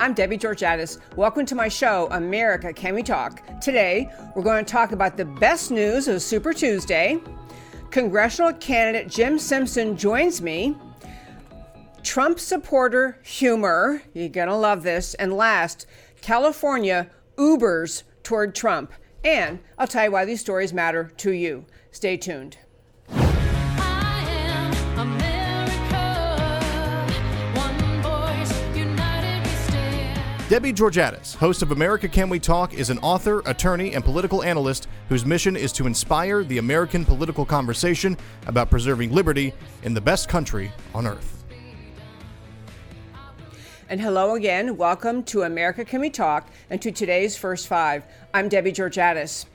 [0.00, 0.96] I'm Debbie Georgatos.
[1.14, 3.42] Welcome to my show, America Can We Talk?
[3.60, 7.20] Today, we're going to talk about the best news of Super Tuesday.
[7.90, 10.74] Congressional candidate Jim Simpson joins me.
[12.02, 15.12] Trump supporter humor, you're gonna love this.
[15.12, 15.84] And last,
[16.22, 18.94] California Ubers toward Trump.
[19.22, 21.66] And I'll tell you why these stories matter to you.
[21.90, 22.56] Stay tuned.
[30.50, 34.88] Debbie Georgatos, host of America Can We Talk, is an author, attorney, and political analyst
[35.08, 38.16] whose mission is to inspire the American political conversation
[38.48, 39.54] about preserving liberty
[39.84, 41.44] in the best country on earth.
[43.88, 44.76] And hello again.
[44.76, 48.02] Welcome to America Can We Talk and to today's First Five.
[48.34, 49.46] I'm Debbie Georgatos.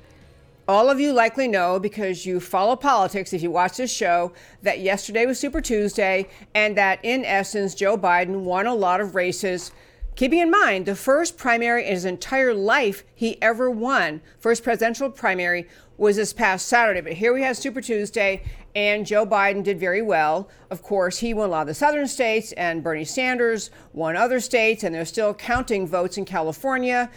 [0.66, 4.80] All of you likely know because you follow politics if you watch this show that
[4.80, 9.74] yesterday was Super Tuesday and that in essence Joe Biden won a lot of races
[10.16, 15.10] Keeping in mind, the first primary in his entire life he ever won, first presidential
[15.10, 17.02] primary, was this past Saturday.
[17.02, 18.42] But here we have Super Tuesday,
[18.74, 20.50] and Joe Biden did very well.
[20.70, 24.40] Of course, he won a lot of the southern states, and Bernie Sanders won other
[24.40, 27.12] states, and they're still counting votes in California.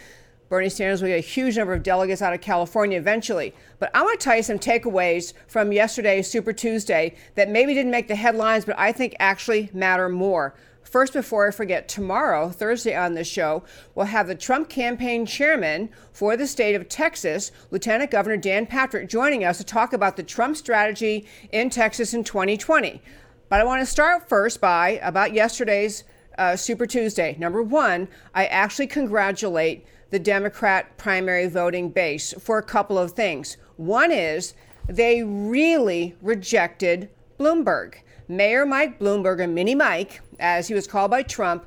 [0.49, 3.55] Bernie Sanders will get a huge number of delegates out of California eventually.
[3.77, 7.91] But I want to tell you some takeaways from yesterday's Super Tuesday that maybe didn't
[7.91, 10.53] make the headlines, but I think actually matter more.
[10.89, 15.89] First, before I forget, tomorrow, Thursday on the show, we'll have the Trump campaign chairman
[16.11, 20.23] for the state of Texas, Lieutenant Governor Dan Patrick, joining us to talk about the
[20.23, 23.03] Trump strategy in Texas in 2020.
[23.49, 26.05] But I want to start first by about yesterday's
[26.39, 27.35] uh, Super Tuesday.
[27.37, 33.57] Number one, I actually congratulate the Democrat primary voting base for a couple of things.
[33.77, 34.55] One is
[34.87, 37.97] they really rejected Bloomberg.
[38.31, 41.65] Mayor Mike Bloomberg, and Mini Mike, as he was called by Trump,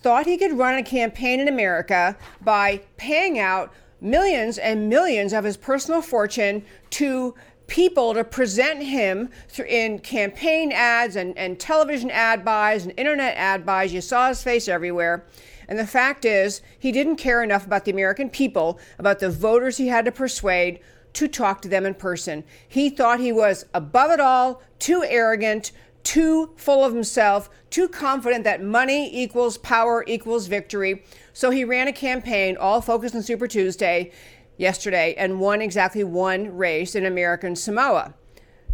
[0.00, 5.44] thought he could run a campaign in America by paying out millions and millions of
[5.44, 7.34] his personal fortune to
[7.66, 9.28] people to present him
[9.68, 13.92] in campaign ads and, and television ad buys and internet ad buys.
[13.92, 15.24] You saw his face everywhere.
[15.68, 19.76] And the fact is, he didn't care enough about the American people, about the voters
[19.76, 20.80] he had to persuade
[21.12, 22.42] to talk to them in person.
[22.66, 28.44] He thought he was above it all, too arrogant, too full of himself, too confident
[28.44, 31.04] that money equals power equals victory.
[31.32, 34.12] So he ran a campaign all focused on Super Tuesday
[34.56, 38.14] yesterday and won exactly one race in American Samoa.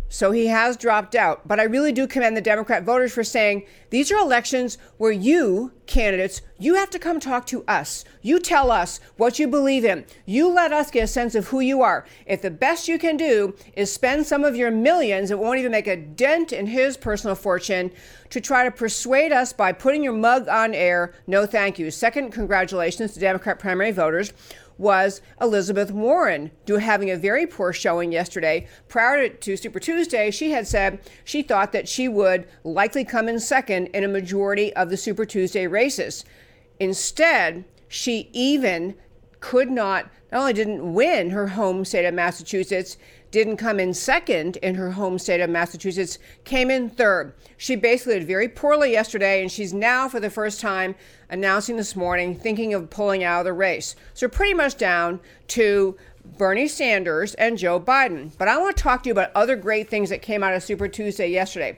[0.09, 1.47] So he has dropped out.
[1.49, 5.73] But I really do commend the Democrat voters for saying these are elections where you,
[5.87, 8.05] candidates, you have to come talk to us.
[8.23, 10.05] You tell us what you believe in.
[10.25, 12.07] You let us get a sense of who you are.
[12.27, 15.73] If the best you can do is spend some of your millions, it won't even
[15.73, 17.91] make a dent in his personal fortune,
[18.31, 21.89] to try to persuade us by putting your mug on air, no thank you.
[21.91, 24.33] Second, congratulations to Democrat primary voters
[24.79, 28.67] was Elizabeth Warren, do having a very poor showing yesterday.
[28.89, 33.39] Prior to Super Tuesday, she had said she thought that she would likely come in
[33.39, 36.25] second in a majority of the Super Tuesday races.
[36.81, 38.95] Instead, she even
[39.41, 42.97] could not, not only didn't win her home state of Massachusetts,
[43.35, 47.35] didn't come in second in her home state of Massachusetts, came in third.
[47.57, 50.95] She basically did very poorly yesterday, and she's now, for the first time,
[51.29, 53.97] announcing this morning, thinking of pulling out of the race.
[54.15, 55.19] So, pretty much down
[55.49, 55.97] to
[56.39, 58.31] Bernie Sanders and Joe Biden.
[58.39, 60.63] But I want to talk to you about other great things that came out of
[60.63, 61.77] Super Tuesday yesterday.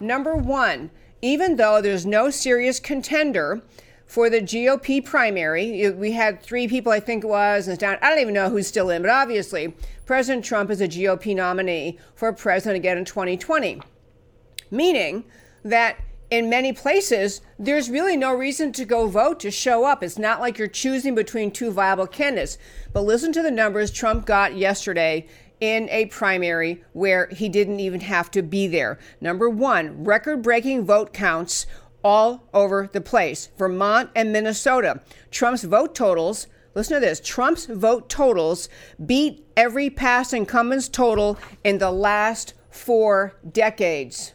[0.00, 0.90] Number one,
[1.22, 3.62] even though there's no serious contender,
[4.06, 5.90] for the GOP primary.
[5.90, 7.98] We had three people, I think it was, and down.
[8.00, 9.74] I don't even know who's still in, but obviously,
[10.06, 13.82] President Trump is a GOP nominee for president again in 2020.
[14.70, 15.24] Meaning
[15.64, 15.98] that
[16.30, 20.02] in many places, there's really no reason to go vote to show up.
[20.02, 22.58] It's not like you're choosing between two viable candidates.
[22.92, 25.26] But listen to the numbers Trump got yesterday
[25.60, 28.98] in a primary where he didn't even have to be there.
[29.20, 31.66] Number one, record breaking vote counts
[32.02, 33.50] all over the place.
[33.56, 35.00] Vermont and Minnesota.
[35.30, 38.68] Trump's vote totals, listen to this Trump's vote totals
[39.04, 44.34] beat every past incumbent's total in the last four decades.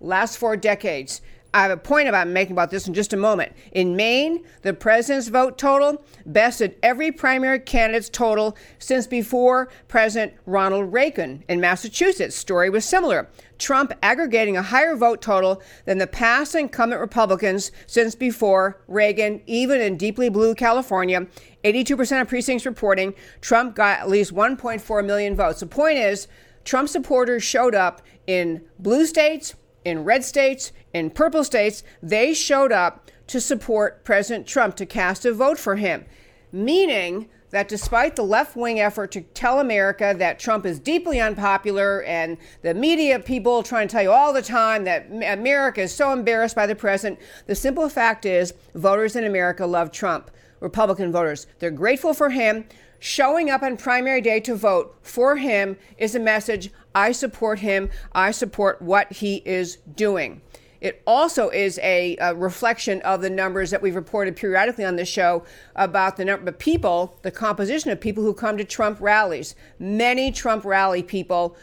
[0.00, 1.20] Last four decades.
[1.52, 3.52] I have a point about making about this in just a moment.
[3.72, 10.92] In Maine, the president's vote total bested every primary candidate's total since before President Ronald
[10.92, 11.42] Reagan.
[11.48, 13.28] In Massachusetts, story was similar.
[13.58, 19.80] Trump aggregating a higher vote total than the past incumbent Republicans since before Reagan, even
[19.80, 21.26] in deeply blue California.
[21.64, 25.60] 82% of precincts reporting Trump got at least 1.4 million votes.
[25.60, 26.28] The point is,
[26.64, 31.82] Trump supporters showed up in blue states, in red states, in purple states.
[32.02, 36.04] They showed up to support President Trump, to cast a vote for him.
[36.52, 42.02] Meaning that despite the left wing effort to tell America that Trump is deeply unpopular
[42.04, 46.12] and the media people trying to tell you all the time that America is so
[46.12, 50.30] embarrassed by the president, the simple fact is voters in America love Trump,
[50.60, 51.46] Republican voters.
[51.58, 52.64] They're grateful for him.
[53.02, 57.88] Showing up on primary day to vote for him is a message I support him,
[58.12, 60.42] I support what he is doing.
[60.82, 65.08] It also is a, a, reflection of the numbers that we've reported periodically on this
[65.08, 65.44] show
[65.76, 69.54] about the number of people, the composition of people who come to Trump rallies.
[69.78, 71.56] Many Trump rally people,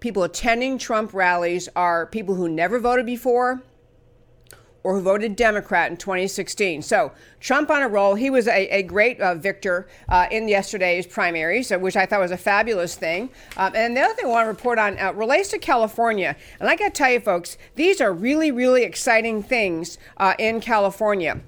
[0.00, 3.62] people attending Trump rallies are people who never voted before,
[4.82, 6.82] or who voted Democrat in 2016.
[6.82, 8.14] So Trump on a roll.
[8.14, 12.30] He was a, a great uh, victor uh, in yesterday's primaries, which I thought was
[12.30, 13.30] a fabulous thing.
[13.56, 16.36] Um, and the other thing I want to report on uh, relates to California.
[16.60, 20.60] And I got to tell you, folks, these are really, really exciting things uh, in
[20.60, 21.40] California.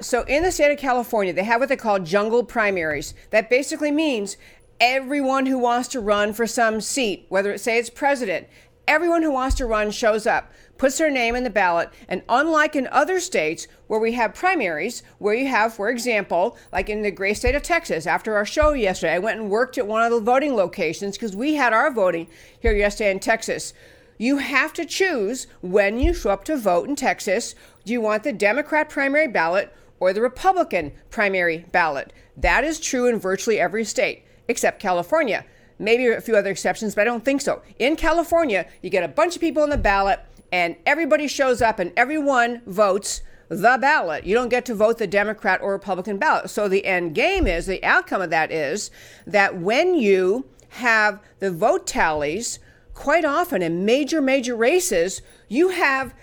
[0.00, 3.14] So in the state of California, they have what they call jungle primaries.
[3.30, 4.36] That basically means
[4.80, 8.48] everyone who wants to run for some seat, whether it say it's president,
[8.86, 11.90] everyone who wants to run shows up puts their name in the ballot.
[12.08, 16.88] And unlike in other states where we have primaries, where you have, for example, like
[16.88, 19.86] in the great state of Texas, after our show yesterday, I went and worked at
[19.86, 22.28] one of the voting locations because we had our voting
[22.58, 23.72] here yesterday in Texas.
[24.18, 27.54] You have to choose when you show up to vote in Texas.
[27.84, 32.12] Do you want the Democrat primary ballot or the Republican primary ballot?
[32.36, 35.44] That is true in virtually every state except California.
[35.78, 37.62] Maybe a few other exceptions, but I don't think so.
[37.78, 40.20] In California, you get a bunch of people on the ballot
[40.52, 44.24] and everybody shows up and everyone votes the ballot.
[44.24, 46.50] You don't get to vote the Democrat or Republican ballot.
[46.50, 48.90] So the end game is the outcome of that is
[49.26, 52.58] that when you have the vote tallies,
[52.94, 56.14] quite often in major, major races, you have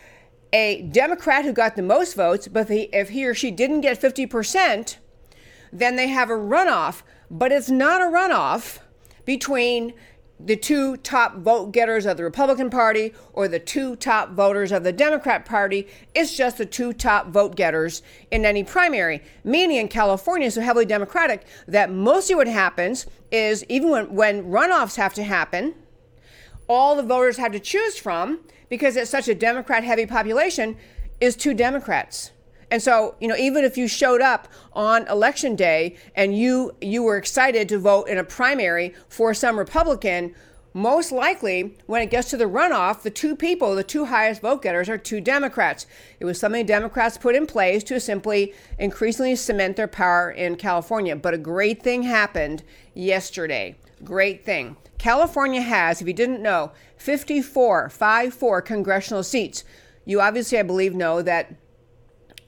[0.54, 4.98] a Democrat who got the most votes, but if he or she didn't get 50%,
[5.72, 7.04] then they have a runoff.
[7.30, 8.80] But it's not a runoff
[9.26, 9.94] between
[10.46, 14.84] the two top vote getters of the Republican Party or the two top voters of
[14.84, 15.88] the Democrat Party.
[16.16, 18.02] It's just the two top vote getters
[18.32, 19.22] in any primary.
[19.44, 24.96] Meaning in California, so heavily Democratic, that mostly what happens is even when, when runoffs
[24.96, 25.76] have to happen,
[26.68, 28.40] all the voters have to choose from,
[28.70, 30.78] because it's such a Democrat heavy population,
[31.20, 32.32] is two Democrats.
[32.72, 37.04] And so, you know, even if you showed up on election day and you you
[37.04, 40.34] were excited to vote in a primary for some Republican,
[40.74, 44.62] most likely when it gets to the runoff, the two people, the two highest vote
[44.62, 45.86] getters are two Democrats.
[46.22, 51.18] It was something Democrats put in place to simply increasingly cement their power in California.
[51.18, 52.64] But a great thing happened
[52.94, 53.76] yesterday.
[54.02, 54.78] Great thing.
[54.98, 59.66] California has, if you didn't know, 54, 5 4 congressional seats.
[60.06, 61.54] You obviously, I believe, know that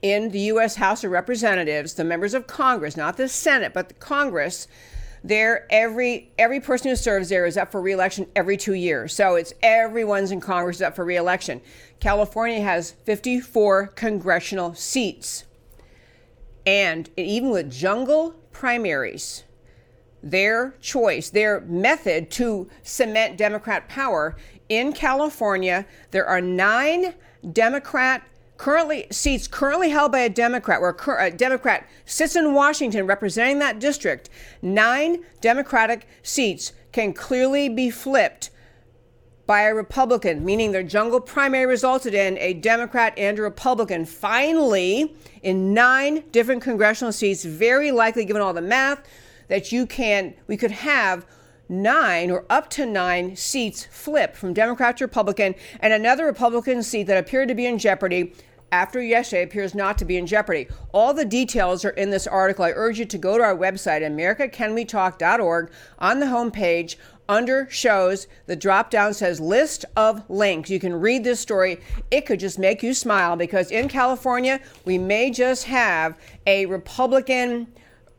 [0.03, 0.75] in the U.S.
[0.75, 4.67] House of Representatives, the members of Congress, not the Senate, but the Congress,
[5.23, 9.13] there every every person who serves there is up for reelection every two years.
[9.13, 11.61] So it's everyone's in Congress is up for reelection.
[12.01, 15.45] California has 54 congressional seats,
[16.65, 19.45] and even with jungle primaries,
[20.21, 24.35] their choice, their method to cement Democrat power
[24.67, 27.13] in California, there are nine
[27.53, 28.23] Democrat
[28.63, 33.77] currently seats currently held by a Democrat, where a Democrat sits in Washington representing that
[33.77, 34.29] district,
[34.61, 38.51] nine Democratic seats can clearly be flipped
[39.45, 44.05] by a Republican, meaning their jungle primary resulted in a Democrat and a Republican.
[44.05, 49.05] Finally, in nine different congressional seats, very likely given all the math,
[49.49, 51.25] that you can we could have
[51.67, 57.03] nine or up to nine seats flip from Democrat to Republican, and another Republican seat
[57.03, 58.33] that appeared to be in jeopardy
[58.73, 60.67] after yesterday appears not to be in jeopardy.
[60.93, 62.65] All the details are in this article.
[62.65, 65.71] I urge you to go to our website, americacanwetalk.org.
[65.99, 66.95] On the homepage,
[67.29, 70.71] under shows, the drop down says list of links.
[70.71, 71.81] You can read this story.
[72.09, 77.67] It could just make you smile because in California, we may just have a Republican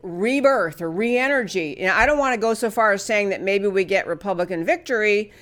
[0.03, 1.77] rebirth or re-energy.
[1.79, 4.63] And I don't want to go so far as saying that maybe we get Republican
[4.63, 5.33] victory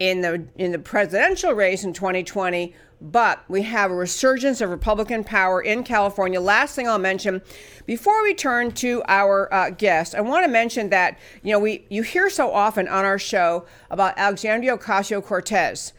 [0.00, 5.24] in the in the presidential race in 2020, but we have a resurgence of Republican
[5.24, 6.40] power in California.
[6.40, 7.40] Last thing I'll mention
[7.86, 11.86] before we turn to our uh, guest, I want to mention that you know we
[11.88, 15.92] you hear so often on our show about Alexandria Ocasio Cortez,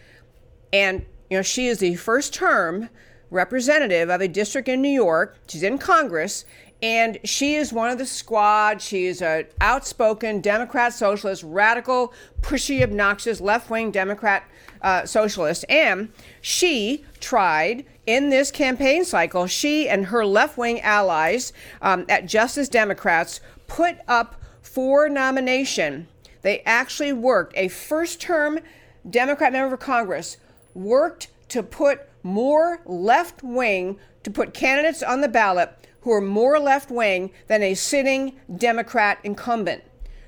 [0.72, 2.90] and you know she is the first term
[3.32, 5.38] representative of a district in New York.
[5.48, 6.46] She's in Congress,
[6.82, 8.82] and she is one of the squad.
[8.82, 14.44] She is an outspoken Democrat socialist, radical, pushy, obnoxious, left wing Democrat
[14.82, 15.64] uh, socialist.
[15.70, 16.12] And
[16.42, 22.68] she tried in this campaign cycle, she and her left wing allies um, at Justice
[22.68, 26.08] Democrats put up for nomination.
[26.42, 28.60] They actually worked, a first term
[29.08, 30.38] Democrat member of Congress
[30.74, 36.60] worked to put more left wing, to put candidates on the ballot who are more
[36.60, 39.84] left wing than a sitting Democrat incumbent.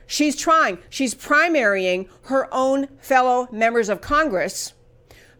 [0.05, 4.73] She's trying, she's primarying her own fellow members of Congress,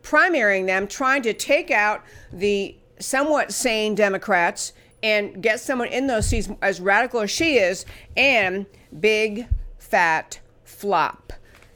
[0.02, 6.28] primarying them, trying to take out the somewhat sane Democrats and get someone in those
[6.28, 7.86] seats as radical as she is,
[8.16, 8.66] and
[9.00, 9.48] big
[9.78, 11.34] fat flop.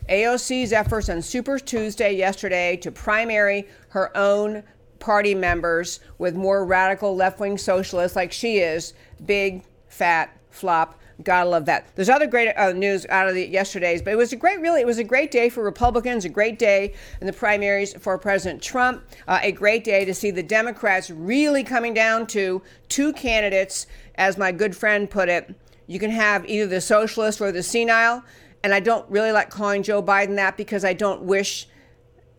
[0.09, 4.63] AOC's efforts on Super Tuesday yesterday to primary her own
[4.99, 8.93] party members with more radical left wing socialists like she is.
[9.25, 10.99] Big, fat flop.
[11.23, 11.87] Gotta love that.
[11.95, 14.81] There's other great uh, news out of the yesterday's, but it was a great, really,
[14.81, 18.61] it was a great day for Republicans, a great day in the primaries for President
[18.61, 23.87] Trump, uh, a great day to see the Democrats really coming down to two candidates,
[24.15, 25.55] as my good friend put it.
[25.87, 28.23] You can have either the socialist or the senile,
[28.63, 31.67] and I don't really like calling Joe Biden that because I don't wish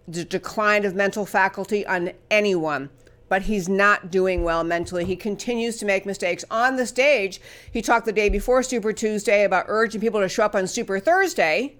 [0.09, 2.91] the decline of mental faculty on anyone
[3.29, 5.05] but he's not doing well mentally.
[5.05, 7.41] He continues to make mistakes on the stage.
[7.71, 10.99] He talked the day before Super Tuesday about urging people to show up on Super
[10.99, 11.77] Thursday.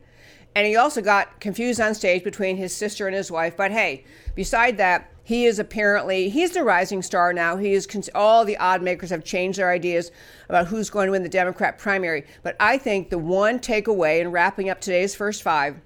[0.55, 3.57] And he also got confused on stage between his sister and his wife.
[3.57, 4.05] But hey,
[4.35, 7.57] beside that, he is apparently he's the rising star now.
[7.57, 10.11] He is all the odd makers have changed their ideas
[10.49, 12.25] about who's going to win the Democrat primary.
[12.43, 15.77] But I think the one takeaway in wrapping up today's first five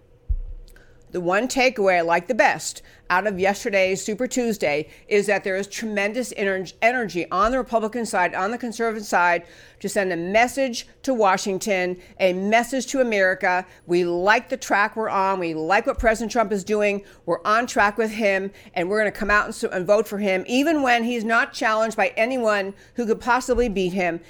[1.13, 5.57] the one takeaway I like the best out of yesterday's Super Tuesday is that there
[5.57, 9.45] is tremendous energy on the Republican side, on the conservative side,
[9.81, 13.67] to send a message to Washington, a message to America.
[13.87, 15.39] We like the track we're on.
[15.39, 17.05] We like what President Trump is doing.
[17.27, 20.17] We're on track with him, and we're going to come out and, and vote for
[20.17, 24.21] him, even when he's not challenged by anyone who could possibly beat him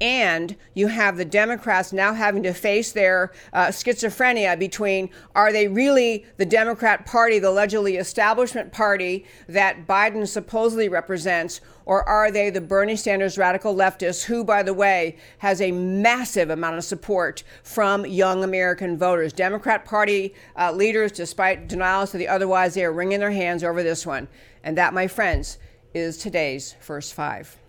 [0.00, 5.68] and you have the Democrats now having to face their uh, schizophrenia between are they
[5.68, 12.48] really the Democrat Party, the allegedly establishment party that Biden supposedly represents, or are they
[12.48, 17.42] the Bernie Sanders radical leftists, who, by the way, has a massive amount of support
[17.62, 19.34] from young American voters?
[19.34, 23.82] Democrat Party uh, leaders, despite denials to the otherwise, they are wringing their hands over
[23.82, 24.28] this one.
[24.64, 25.58] And that, my friends,
[25.92, 27.59] is today's first five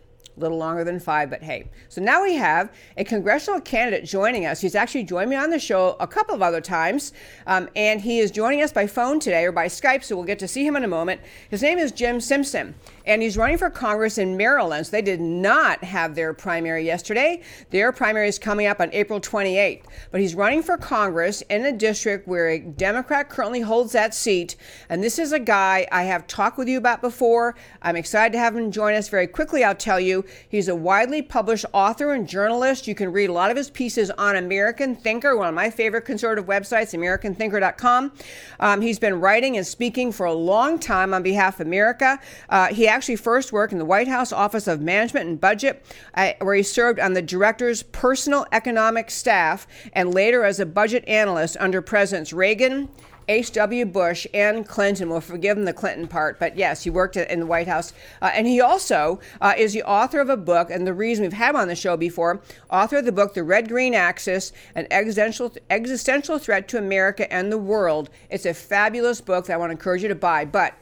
[0.42, 1.70] little longer than five, but hey.
[1.90, 4.60] So now we have a congressional candidate joining us.
[4.60, 7.14] He's actually joined me on the show a couple of other times,
[7.48, 10.40] um, and he is joining us by phone today or by Skype, so we'll get
[10.40, 11.22] to see him in a moment.
[11.50, 14.88] His name is Jim Simpson, and he's running for Congress in Maryland.
[14.88, 17.42] So they did not have their primary yesterday.
[17.70, 21.72] Their primary is coming up on April 28th, but he's running for Congress in a
[21.72, 24.56] district where a Democrat currently holds that seat,
[24.90, 27.56] and this is a guy I have talked with you about before.
[27.82, 29.64] I'm excited to have him join us very quickly.
[29.64, 32.88] I'll tell you He's a widely published author and journalist.
[32.88, 36.04] You can read a lot of his pieces on American Thinker, one of my favorite
[36.04, 38.12] conservative websites, AmericanThinker.com.
[38.60, 42.20] Um, he's been writing and speaking for a long time on behalf of America.
[42.50, 45.84] Uh, he actually first worked in the White House Office of Management and Budget,
[46.14, 51.04] uh, where he served on the director's personal economic staff and later as a budget
[51.08, 52.90] analyst under Presidents Reagan,
[53.28, 53.86] H.W.
[53.86, 55.10] Bush and Clinton.
[55.10, 57.94] We'll forgive him the Clinton part, but yes, he worked in the White House.
[58.22, 61.34] Uh, and he also uh, is the author of a book, and the reason we've
[61.34, 64.86] had him on the show before, author of the book, The Red Green Axis An
[64.92, 68.10] Existential, Existential Threat to America and the World.
[68.30, 70.44] It's a fabulous book that I want to encourage you to buy.
[70.46, 70.76] But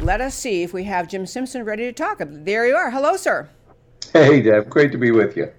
[0.00, 2.20] let us see if we have Jim Simpson ready to talk.
[2.20, 2.90] There you are.
[2.90, 3.48] Hello, sir.
[4.12, 4.68] Hey, Deb.
[4.68, 5.52] Great to be with you.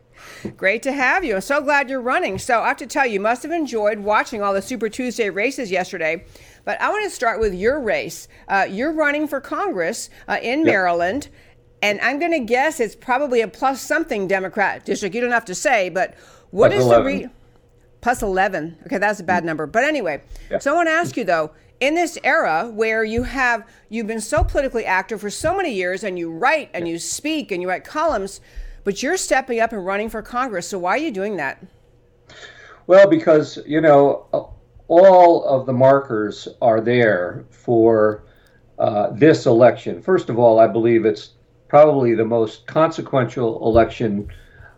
[0.58, 1.36] Great to have you.
[1.36, 2.38] I'm so glad you're running.
[2.38, 5.30] So I have to tell you, you must have enjoyed watching all the Super Tuesday
[5.30, 6.26] races yesterday.
[6.64, 8.28] But I want to start with your race.
[8.48, 10.68] Uh, you're running for Congress uh, in yep.
[10.68, 11.30] Maryland.
[11.82, 15.16] And I'm going to guess it's probably a plus something Democrat district.
[15.16, 16.16] You don't have to say, but
[16.52, 17.04] what plus is 11.
[17.04, 17.30] the re-
[18.02, 18.78] plus 11?
[18.86, 19.48] Okay, that's a bad mm.
[19.48, 19.68] number.
[19.68, 20.60] But anyway, yeah.
[20.60, 24.22] so I want to ask you though, in this era where you have you've been
[24.22, 27.68] so politically active for so many years and you write and you speak and you
[27.68, 28.40] write columns
[28.86, 30.70] but you're stepping up and running for Congress.
[30.70, 31.62] So why are you doing that?
[32.88, 34.54] Well, because, you know,
[34.88, 38.24] all of the markers are there for
[38.78, 40.02] uh, this election.
[40.02, 41.32] First of all, I believe it's
[41.68, 44.32] probably the most consequential election,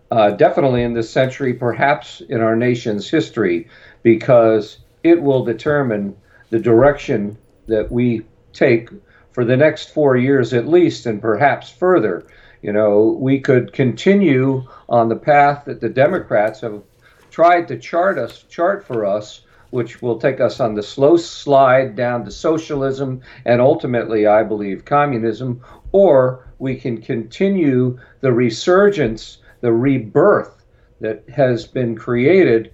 [0.10, 3.68] uh, definitely in this century, perhaps in our nation's history,
[4.04, 6.16] because it will determine
[6.50, 7.38] the direction
[7.68, 8.90] that we take
[9.32, 12.26] for the next four years at least, and perhaps further.
[12.62, 16.82] You know, we could continue on the path that the Democrats have
[17.30, 21.96] tried to chart us, chart for us, which will take us on the slow slide
[21.96, 25.62] down to socialism and ultimately, I believe, communism,
[25.92, 30.66] or we can continue the resurgence, the rebirth
[31.00, 32.74] that has been created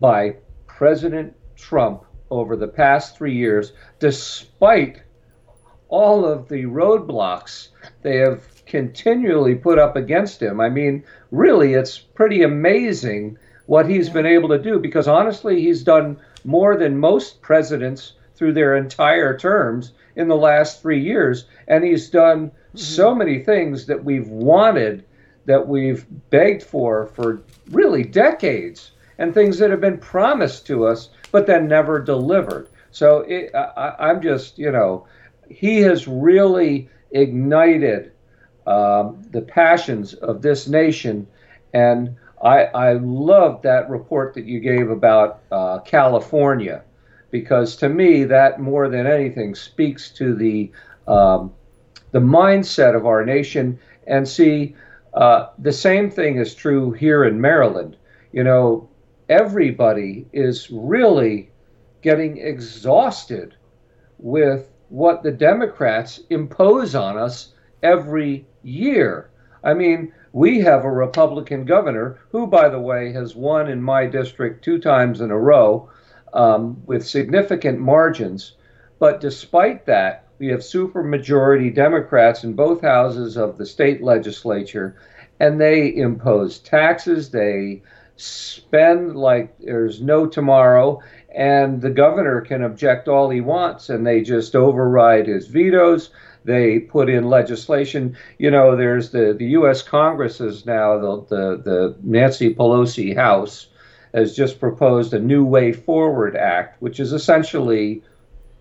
[0.00, 0.36] by
[0.66, 5.02] President Trump over the past three years, despite
[5.88, 7.68] all of the roadblocks
[8.02, 10.60] they have continually put up against him.
[10.60, 15.82] I mean, really, it's pretty amazing what he's been able to do because honestly, he's
[15.82, 21.46] done more than most presidents through their entire terms in the last three years.
[21.68, 22.78] And he's done mm-hmm.
[22.78, 25.04] so many things that we've wanted,
[25.46, 31.10] that we've begged for for really decades, and things that have been promised to us
[31.30, 32.68] but then never delivered.
[32.90, 35.06] So it, I, I'm just, you know,
[35.48, 38.12] he has really ignited
[38.66, 41.26] um, the passions of this nation.
[41.72, 46.82] And I, I love that report that you gave about uh, California,
[47.30, 50.72] because to me, that more than anything speaks to the
[51.06, 51.52] um,
[52.12, 53.78] the mindset of our nation.
[54.06, 54.74] And see,
[55.14, 57.96] uh, the same thing is true here in Maryland.
[58.32, 58.89] You know,
[59.30, 61.48] everybody is really
[62.02, 63.54] getting exhausted
[64.18, 69.30] with what the Democrats impose on us every year.
[69.62, 74.06] I mean, we have a Republican governor who, by the way, has won in my
[74.06, 75.88] district two times in a row
[76.32, 78.56] um, with significant margins.
[78.98, 84.96] But despite that, we have supermajority Democrats in both houses of the state legislature,
[85.38, 87.30] and they impose taxes.
[87.30, 87.82] They
[88.20, 91.00] spend like there's no tomorrow,
[91.34, 96.10] and the governor can object all he wants, and they just override his vetoes.
[96.44, 98.16] They put in legislation.
[98.38, 99.82] You know, there's the the U.S.
[99.82, 103.68] Congress is now the the, the Nancy Pelosi House
[104.14, 108.02] has just proposed a New Way Forward Act, which is essentially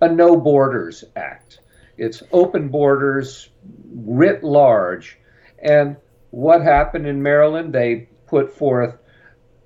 [0.01, 1.59] a No Borders Act.
[1.97, 3.49] It's open borders
[3.93, 5.17] writ large.
[5.61, 5.97] And
[6.31, 7.73] what happened in Maryland?
[7.73, 8.97] They put forth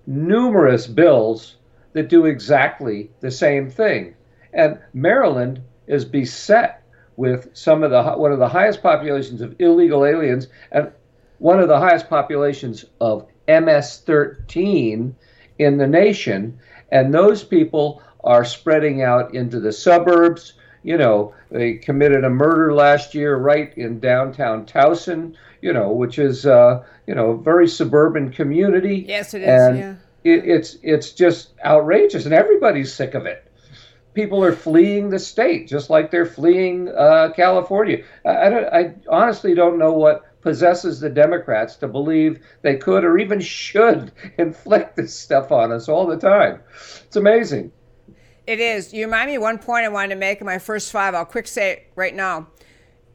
[0.05, 1.55] numerous bills
[1.93, 4.15] that do exactly the same thing.
[4.53, 6.83] And Maryland is beset
[7.15, 10.91] with some of the one of the highest populations of illegal aliens and
[11.37, 15.13] one of the highest populations of MS-13
[15.59, 16.57] in the nation,
[16.91, 20.53] and those people are spreading out into the suburbs.
[20.83, 25.35] You know, they committed a murder last year right in downtown Towson.
[25.63, 29.05] You know, which is uh, you know a very suburban community.
[29.07, 29.47] Yes, it is.
[29.47, 33.49] And yeah it, it's it's just outrageous, and everybody's sick of it.
[34.13, 38.03] People are fleeing the state, just like they're fleeing uh, California.
[38.25, 43.17] I, I, I honestly don't know what possesses the Democrats to believe they could or
[43.17, 46.59] even should inflict this stuff on us all the time.
[47.05, 47.71] It's amazing.
[48.45, 48.93] It is.
[48.93, 51.15] You remind me of one point I wanted to make in my first five.
[51.15, 52.47] I'll quick say it right now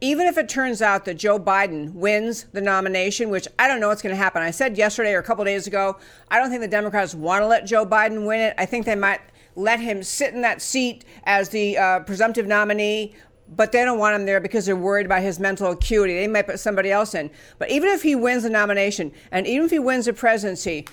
[0.01, 3.89] even if it turns out that Joe Biden wins the nomination, which I don't know
[3.89, 4.41] what's going to happen.
[4.41, 5.97] I said yesterday or a couple days ago,
[6.29, 8.53] I don't think the Democrats want to let Joe Biden win it.
[8.57, 9.19] I think they might
[9.55, 13.13] let him sit in that seat as the uh, presumptive nominee,
[13.55, 16.13] but they don't want him there because they're worried about his mental acuity.
[16.13, 17.29] They might put somebody else in.
[17.57, 20.85] But even if he wins the nomination, and even if he wins the presidency,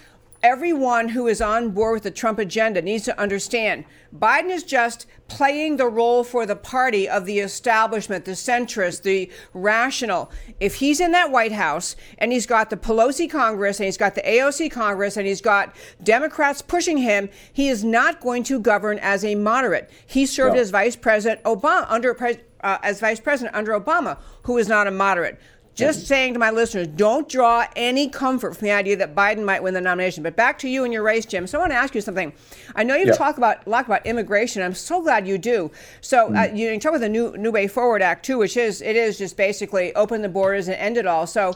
[0.47, 3.85] everyone who is on board with the Trump agenda needs to understand
[4.17, 9.29] Biden is just playing the role for the party of the establishment, the centrist, the
[9.53, 10.31] rational.
[10.61, 14.15] If he's in that White House and he's got the Pelosi Congress and he's got
[14.15, 19.01] the AOC Congress and he's got Democrats pushing him, he is not going to govern
[19.01, 19.91] as a moderate.
[20.07, 20.61] He served no.
[20.61, 22.17] as Vice President Obama under
[22.61, 25.41] uh, as Vice President under Obama, who is not a moderate.
[25.77, 29.63] Just saying to my listeners, don't draw any comfort from the idea that Biden might
[29.63, 30.23] win the nomination.
[30.23, 31.47] But back to you and your race, Jim.
[31.47, 32.33] So I want to ask you something.
[32.75, 33.13] I know you yeah.
[33.13, 34.63] talk about a lot about immigration.
[34.63, 35.71] I'm so glad you do.
[36.01, 36.51] So uh, mm.
[36.51, 38.97] uh, you, you talk about the new New Way Forward Act too, which is it
[38.97, 41.27] is just basically open the borders and end it all.
[41.27, 41.55] So.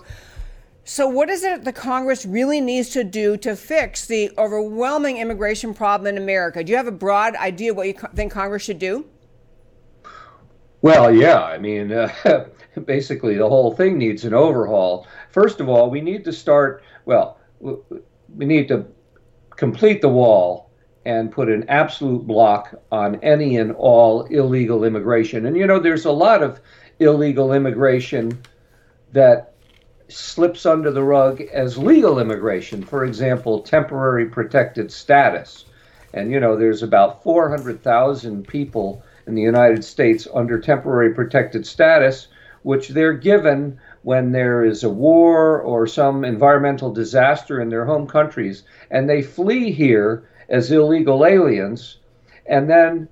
[0.83, 5.73] So, what is it the Congress really needs to do to fix the overwhelming immigration
[5.73, 6.65] problem in America?
[6.65, 9.05] Do you have a broad idea what you think Congress should do?
[10.81, 11.43] Well, yeah.
[11.43, 11.93] I mean,
[12.25, 12.47] uh,
[12.85, 15.07] basically the whole thing needs an overhaul.
[15.31, 18.87] First of all, we need to start, well, we need to
[19.57, 20.71] complete the wall
[21.05, 25.47] and put an absolute block on any and all illegal immigration.
[25.47, 26.61] And you know, there's a lot of
[26.99, 28.41] illegal immigration
[29.13, 29.55] that
[30.09, 32.83] slips under the rug as legal immigration.
[32.83, 35.65] For example, temporary protected status.
[36.13, 42.29] And you know, there's about 400,000 people in the United States under temporary protected status
[42.63, 48.07] which they're given when there is a war or some environmental disaster in their home
[48.07, 51.99] countries and they flee here as illegal aliens
[52.47, 53.09] and then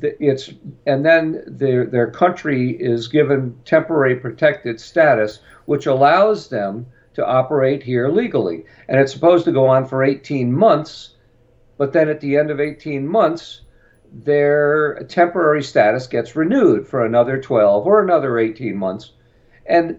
[0.00, 0.50] it's
[0.86, 7.82] and then their their country is given temporary protected status which allows them to operate
[7.82, 8.64] here legally.
[8.88, 11.10] And it's supposed to go on for 18 months
[11.78, 13.61] but then at the end of 18 months
[14.12, 19.12] their temporary status gets renewed for another 12 or another 18 months
[19.66, 19.98] and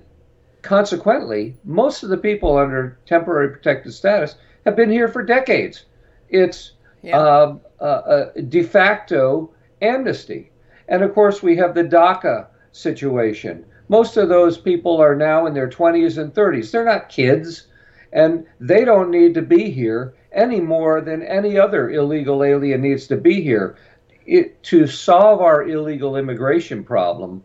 [0.61, 5.85] consequently, most of the people under temporary protected status have been here for decades.
[6.29, 7.17] It's yeah.
[7.17, 10.51] uh, uh, a de facto amnesty.
[10.87, 13.65] And of course, we have the DACA situation.
[13.89, 16.71] Most of those people are now in their 20s and 30s.
[16.71, 17.67] They're not kids,
[18.11, 23.07] and they don't need to be here any more than any other illegal alien needs
[23.07, 23.75] to be here.
[24.25, 27.43] It, to solve our illegal immigration problem,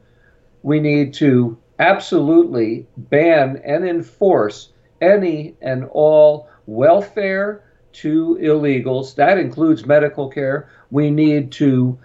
[0.62, 7.62] we need to absolutely ban and enforce any and all welfare
[7.92, 9.14] to illegals.
[9.14, 10.68] That includes medical care.
[10.90, 11.98] We need to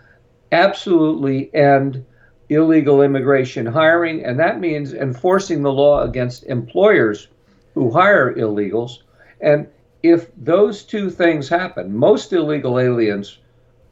[0.52, 2.06] absolutely end
[2.50, 7.28] illegal immigration hiring, and that means enforcing the law against employers
[7.74, 9.00] who hire illegals.
[9.42, 9.68] And
[10.04, 13.40] if those two things happen, most illegal aliens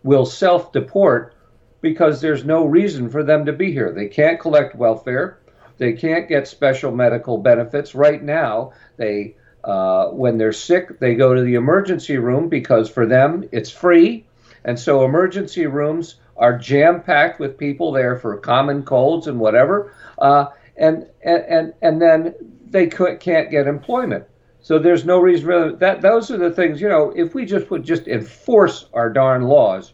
[0.03, 1.35] will self deport
[1.81, 3.91] because there's no reason for them to be here.
[3.91, 5.39] They can't collect welfare.
[5.77, 8.73] They can't get special medical benefits right now.
[8.97, 13.69] They uh, when they're sick, they go to the emergency room because for them it's
[13.69, 14.25] free,
[14.63, 19.93] and so emergency rooms are jam packed with people there for common colds and whatever,
[20.17, 22.33] uh, and, and and then
[22.67, 24.25] they can't get employment.
[24.61, 26.01] So there's no reason for that.
[26.01, 27.11] Those are the things you know.
[27.15, 29.93] If we just would just enforce our darn laws,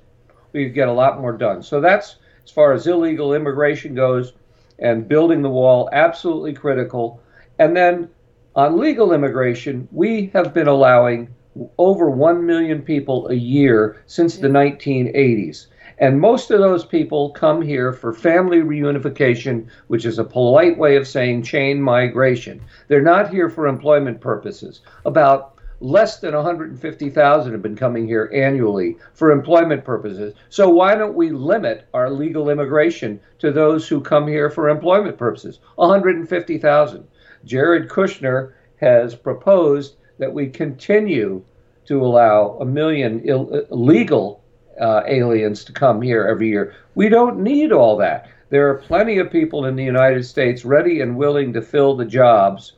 [0.51, 1.63] we could get a lot more done.
[1.63, 4.33] So that's as far as illegal immigration goes
[4.79, 7.21] and building the wall absolutely critical.
[7.59, 8.09] And then
[8.55, 11.33] on legal immigration, we have been allowing
[11.77, 15.67] over 1 million people a year since the 1980s.
[15.99, 20.95] And most of those people come here for family reunification, which is a polite way
[20.95, 22.61] of saying chain migration.
[22.87, 24.81] They're not here for employment purposes.
[25.05, 30.33] About less than 150,000 have been coming here annually for employment purposes.
[30.49, 35.17] So why don't we limit our legal immigration to those who come here for employment
[35.17, 35.59] purposes?
[35.75, 37.07] 150,000.
[37.45, 41.43] Jared Kushner has proposed that we continue
[41.85, 43.21] to allow a million
[43.69, 44.36] illegal uh,
[44.79, 46.75] uh, aliens to come here every year.
[46.95, 48.29] We don't need all that.
[48.49, 52.05] There are plenty of people in the United States ready and willing to fill the
[52.05, 52.73] jobs.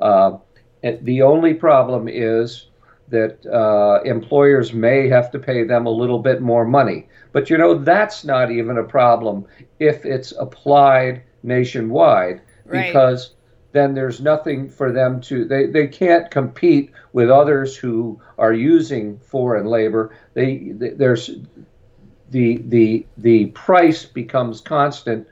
[0.00, 0.38] Uh,
[0.82, 2.68] the only problem is
[3.08, 7.06] that uh, employers may have to pay them a little bit more money.
[7.32, 9.44] But you know, that's not even a problem
[9.78, 12.86] if it's applied nationwide right.
[12.86, 13.34] because
[13.72, 19.18] then there's nothing for them to they, they can't compete with others who are using
[19.18, 21.30] foreign labor they, there's
[22.30, 25.26] the the the price becomes constant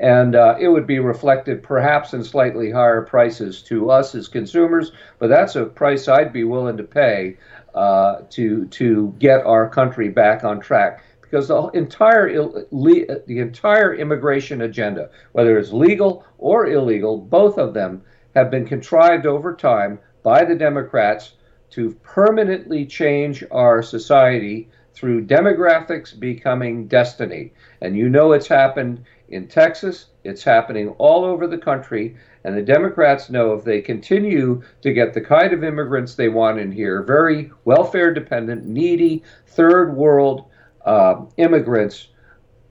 [0.00, 4.92] and uh, it would be reflected perhaps in slightly higher prices to us as consumers.
[5.18, 7.36] But that's a price I'd be willing to pay
[7.74, 11.04] uh, to to get our country back on track.
[11.30, 18.02] Because the entire the entire immigration agenda, whether it's legal or illegal, both of them
[18.34, 21.34] have been contrived over time by the Democrats
[21.70, 27.52] to permanently change our society through demographics becoming destiny.
[27.80, 30.06] And you know it's happened in Texas.
[30.24, 32.16] It's happening all over the country.
[32.42, 36.58] And the Democrats know if they continue to get the kind of immigrants they want
[36.58, 40.49] in here, very welfare dependent, needy, third world
[40.84, 42.08] uh, immigrants,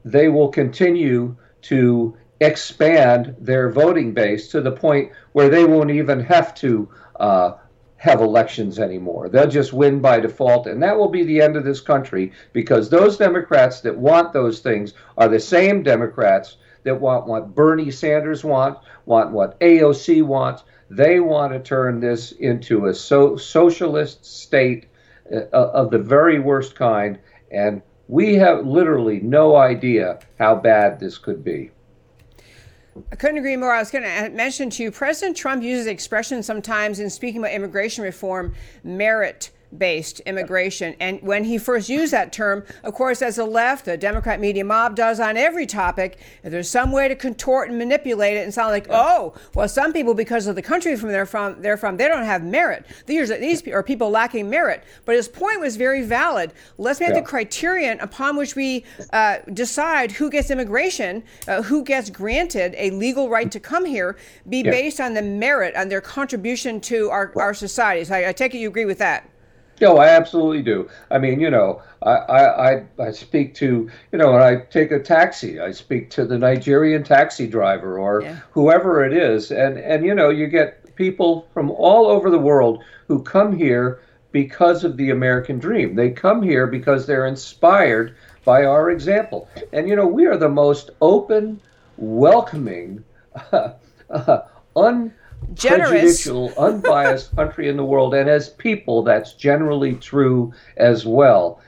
[0.06, 6.19] they will continue to expand their voting base to the point where they won't even
[6.22, 7.54] have to uh,
[7.98, 9.28] have elections anymore.
[9.28, 12.89] They'll just win by default, and that will be the end of this country because
[12.89, 18.43] those Democrats that want those things are the same Democrats that want what Bernie Sanders
[18.43, 20.63] wants, want what AOC wants.
[20.89, 24.88] They want to turn this into a so- socialist state
[25.32, 27.19] uh, of the very worst kind,
[27.52, 31.69] and we have literally no idea how bad this could be.
[33.12, 33.72] I couldn't agree more.
[33.72, 37.52] I was going to mention to you President Trump uses expressions sometimes in speaking about
[37.52, 40.95] immigration reform merit based immigration.
[40.99, 44.63] And when he first used that term, of course, as the left, the Democrat media
[44.63, 48.53] mob does on every topic, if there's some way to contort and manipulate it and
[48.53, 51.97] sound like, oh, well, some people, because of the country from they're from, they're from,
[51.97, 52.86] they don't have merit.
[53.05, 54.84] These are, these are people lacking merit.
[55.05, 56.53] But his point was very valid.
[56.77, 57.19] Let's make yeah.
[57.19, 62.91] the criterion upon which we uh, decide who gets immigration, uh, who gets granted a
[62.91, 64.71] legal right to come here, be yeah.
[64.71, 68.10] based on the merit, on their contribution to our, our societies.
[68.12, 69.29] I, I take it you agree with that.
[69.81, 70.89] No, I absolutely do.
[71.09, 74.99] I mean, you know, I, I, I speak to, you know, when I take a
[74.99, 78.39] taxi, I speak to the Nigerian taxi driver or yeah.
[78.51, 79.51] whoever it is.
[79.51, 84.01] And, and, you know, you get people from all over the world who come here
[84.31, 85.95] because of the American dream.
[85.95, 88.15] They come here because they're inspired
[88.45, 89.49] by our example.
[89.73, 91.61] And, you know, we are the most open,
[91.97, 93.03] welcoming,
[93.51, 93.73] uh,
[94.09, 94.41] uh,
[94.75, 95.13] un
[95.54, 95.89] Generous.
[95.89, 98.13] prejudicial, unbiased country in the world.
[98.13, 101.62] And as people, that's generally true as well.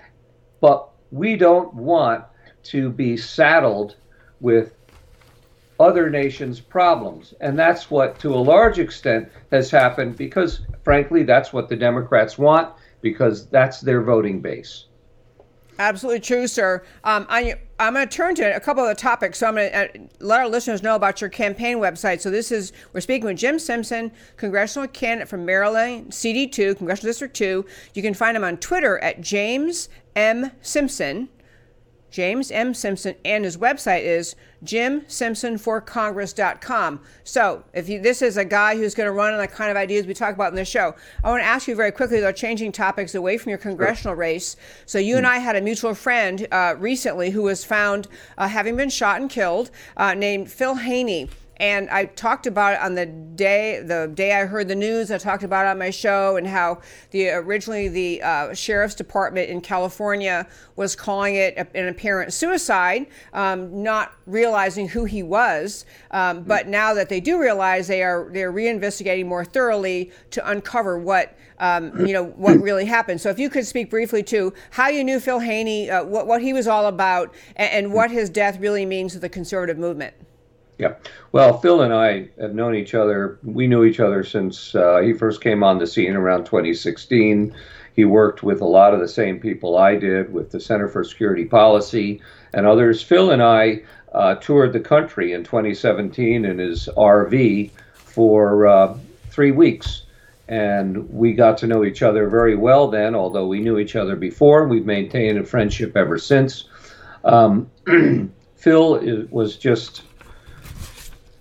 [0.59, 2.23] But we don't want
[2.63, 3.95] to be saddled
[4.39, 4.73] with
[5.79, 7.33] other nations' problems.
[7.41, 12.37] And that's what, to a large extent, has happened because, frankly, that's what the Democrats
[12.37, 14.85] want because that's their voting base.
[15.81, 16.83] Absolutely true, sir.
[17.03, 19.39] Um, I, I'm going to turn to a couple of the topics.
[19.39, 22.21] So I'm going to uh, let our listeners know about your campaign website.
[22.21, 27.35] So this is we're speaking with Jim Simpson, congressional candidate from Maryland, CD2, Congressional District
[27.35, 27.65] 2.
[27.95, 31.29] You can find him on Twitter at James M Simpson.
[32.11, 32.73] James M.
[32.73, 36.99] Simpson, and his website is jimsimpsonforcongress.com.
[37.23, 39.77] So, if you, this is a guy who's going to run on the kind of
[39.77, 40.93] ideas we talk about in this show,
[41.23, 44.57] I want to ask you very quickly, though, changing topics away from your congressional race.
[44.85, 48.75] So, you and I had a mutual friend uh, recently who was found uh, having
[48.75, 51.29] been shot and killed, uh, named Phil Haney.
[51.61, 55.11] And I talked about it on the day the day I heard the news.
[55.11, 59.47] I talked about it on my show and how the originally the uh, sheriff's department
[59.51, 65.85] in California was calling it an apparent suicide, um, not realizing who he was.
[66.09, 70.97] Um, but now that they do realize, they are they're reinvestigating more thoroughly to uncover
[70.97, 71.37] what.
[71.59, 73.21] Um, you know what really happened.
[73.21, 76.41] So, if you could speak briefly to how you knew Phil Haney, uh, what, what
[76.41, 80.15] he was all about, and, and what his death really means to the conservative movement.
[80.81, 80.95] Yeah.
[81.31, 83.37] Well, Phil and I have known each other.
[83.43, 87.53] We knew each other since uh, he first came on the scene around 2016.
[87.95, 91.03] He worked with a lot of the same people I did with the Center for
[91.03, 92.19] Security Policy
[92.55, 93.03] and others.
[93.03, 98.97] Phil and I uh, toured the country in 2017 in his RV for uh,
[99.29, 100.01] three weeks.
[100.47, 104.15] And we got to know each other very well then, although we knew each other
[104.15, 104.67] before.
[104.67, 106.63] We've maintained a friendship ever since.
[107.23, 107.69] Um,
[108.55, 110.01] Phil is, was just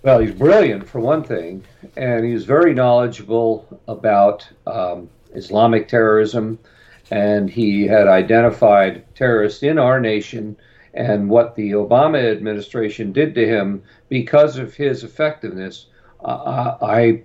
[0.03, 1.63] well, he's brilliant for one thing,
[1.95, 6.57] and he's very knowledgeable about um, Islamic terrorism,
[7.11, 10.57] and he had identified terrorists in our nation
[10.93, 15.85] and what the Obama administration did to him because of his effectiveness.
[16.23, 17.23] Uh, I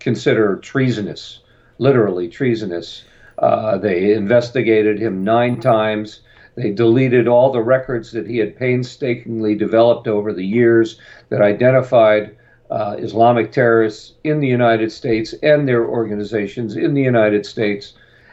[0.00, 1.40] consider treasonous,
[1.78, 3.04] literally treasonous.
[3.38, 6.20] Uh, they investigated him nine times.
[6.56, 12.36] They deleted all the records that he had painstakingly developed over the years that identified
[12.70, 17.92] uh, Islamic terrorists in the United States and their organizations in the United States,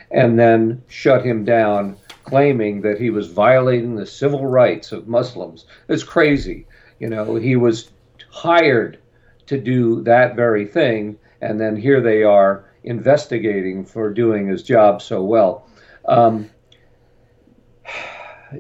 [0.10, 5.66] and then shut him down, claiming that he was violating the civil rights of Muslims.
[5.90, 6.66] It's crazy.
[7.00, 7.92] You know, he was
[8.30, 9.00] hired
[9.48, 15.02] to do that very thing, and then here they are investigating for doing his job
[15.02, 15.68] so well.
[16.08, 16.50] Um,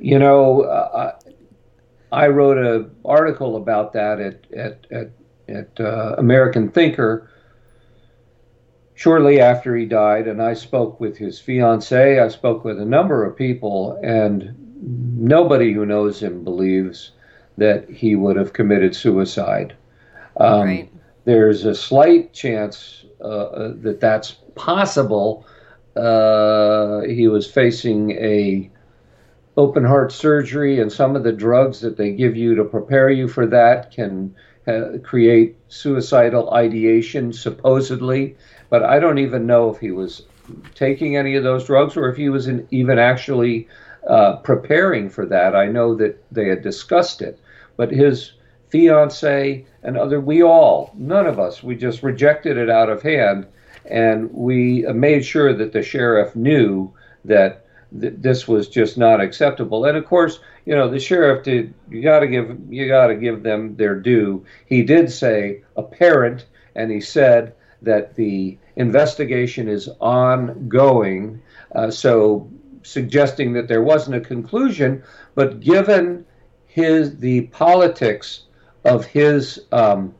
[0.01, 1.17] you know, uh,
[2.11, 5.11] I wrote an article about that at at at,
[5.47, 7.29] at uh, American Thinker
[8.95, 12.19] shortly after he died, and I spoke with his fiancee.
[12.19, 14.55] I spoke with a number of people, and
[15.17, 17.11] nobody who knows him believes
[17.57, 19.75] that he would have committed suicide.
[20.37, 20.91] Um, right.
[21.25, 25.45] There's a slight chance uh, uh that that's possible.
[25.95, 28.69] Uh, he was facing a
[29.55, 33.27] open heart surgery and some of the drugs that they give you to prepare you
[33.27, 34.35] for that can
[34.67, 38.35] uh, create suicidal ideation, supposedly.
[38.69, 40.23] But I don't even know if he was
[40.73, 43.67] taking any of those drugs or if he was in, even actually
[44.07, 45.55] uh, preparing for that.
[45.55, 47.39] I know that they had discussed it.
[47.77, 48.33] But his
[48.69, 53.47] fiance and other, we all, none of us, we just rejected it out of hand.
[53.85, 56.93] And we made sure that the sheriff knew
[57.25, 57.62] that
[57.99, 59.85] th- this was just not acceptable.
[59.85, 61.73] And of course, you know, the sheriff did.
[61.89, 64.45] You got to give you got to give them their due.
[64.65, 71.41] He did say apparent, and he said that the investigation is ongoing.
[71.73, 72.49] Uh, so
[72.83, 75.03] suggesting that there wasn't a conclusion,
[75.35, 76.25] but given
[76.65, 78.43] his the politics
[78.85, 80.13] of his um,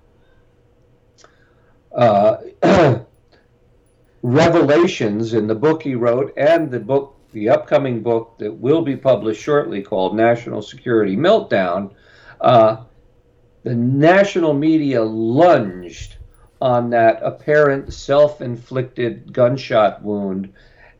[1.96, 2.38] uh,
[4.22, 8.96] revelations in the book he wrote and the book, the upcoming book that will be
[8.96, 11.92] published shortly called National Security Meltdown,
[12.40, 12.78] uh,
[13.64, 16.18] the national media lunged
[16.62, 20.54] on that apparent self inflicted gunshot wound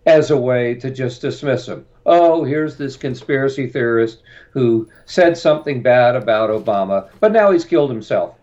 [0.06, 1.86] as a way to just dismiss him.
[2.06, 7.90] Oh, here's this conspiracy theorist who said something bad about Obama, but now he's killed
[7.90, 8.36] himself.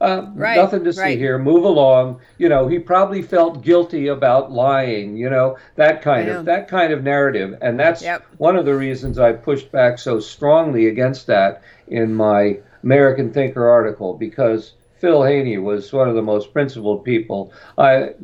[0.00, 1.18] Uh, right, nothing to see right.
[1.18, 1.38] here.
[1.38, 2.20] Move along.
[2.38, 5.16] You know, he probably felt guilty about lying.
[5.16, 8.24] You know, that kind of that kind of narrative, and that's yep.
[8.36, 13.68] one of the reasons I pushed back so strongly against that in my American Thinker
[13.68, 18.14] article because Phil Haney was one of the most principled people I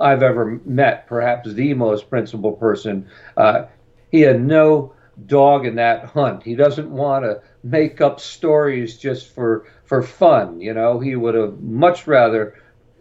[0.00, 3.08] I've ever met, perhaps the most principled person.
[3.36, 3.64] Uh,
[4.10, 4.94] he had no
[5.26, 6.42] dog in that hunt.
[6.42, 10.58] He doesn't want to make up stories just for for fun.
[10.58, 12.54] You know, he would have much rather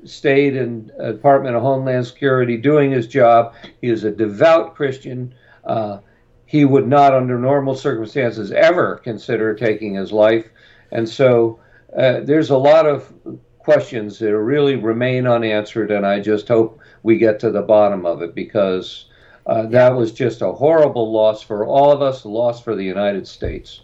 [0.04, 3.54] stayed in Department of Homeland Security doing his job.
[3.80, 5.34] He is a devout Christian.
[5.64, 6.00] Uh,
[6.46, 10.50] he would not, under normal circumstances, ever consider taking his life.
[10.92, 11.62] And so
[11.98, 13.14] uh, there's a lot of
[13.60, 18.22] questions that really remain unanswered, and I just hope we get to the bottom of
[18.22, 19.06] it because
[19.46, 22.84] uh, that was just a horrible loss for all of us, a loss for the
[22.84, 23.80] United States.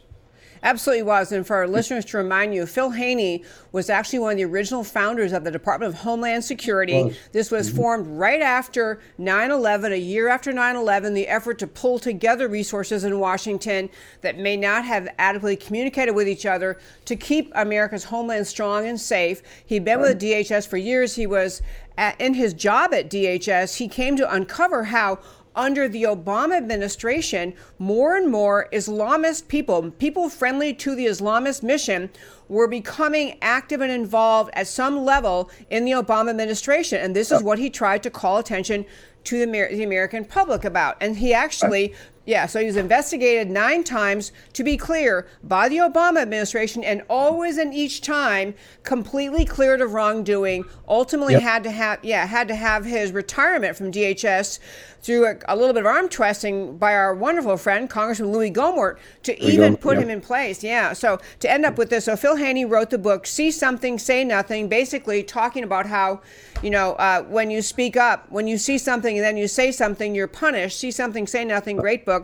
[0.63, 1.31] Absolutely was.
[1.31, 4.83] And for our listeners to remind you, Phil Haney was actually one of the original
[4.83, 7.15] founders of the Department of Homeland Security.
[7.31, 7.77] This was mm-hmm.
[7.77, 12.47] formed right after 9 11, a year after 9 11, the effort to pull together
[12.47, 13.89] resources in Washington
[14.21, 18.99] that may not have adequately communicated with each other to keep America's homeland strong and
[18.99, 19.41] safe.
[19.65, 20.09] He'd been right.
[20.09, 21.15] with DHS for years.
[21.15, 21.61] He was
[21.97, 25.19] at, in his job at DHS, he came to uncover how
[25.57, 32.09] under the Obama administration, more and more Islamist people, people friendly to the Islamist mission,
[32.47, 37.01] were becoming active and involved at some level in the Obama administration.
[37.01, 38.85] And this is what he tried to call attention
[39.25, 40.95] to the, the American public about.
[41.01, 45.69] And he actually uh, yeah, so he was investigated nine times, to be clear, by
[45.69, 50.65] the Obama administration, and always and each time completely cleared of wrongdoing.
[50.89, 51.43] Ultimately, yep.
[51.43, 54.59] had to have yeah had to have his retirement from DHS
[55.01, 58.97] through a, a, little bit of arm twisting by our wonderful friend Congressman Louis Gohmert
[59.23, 60.03] to even put yep.
[60.03, 60.65] him in place.
[60.65, 63.97] Yeah, so to end up with this, so Phil Haney wrote the book "See Something,
[63.97, 66.19] Say Nothing," basically talking about how
[66.63, 69.71] you know, uh, when you speak up, when you see something and then you say
[69.71, 70.79] something, you're punished.
[70.79, 71.77] See something, say nothing.
[71.77, 72.16] Great book.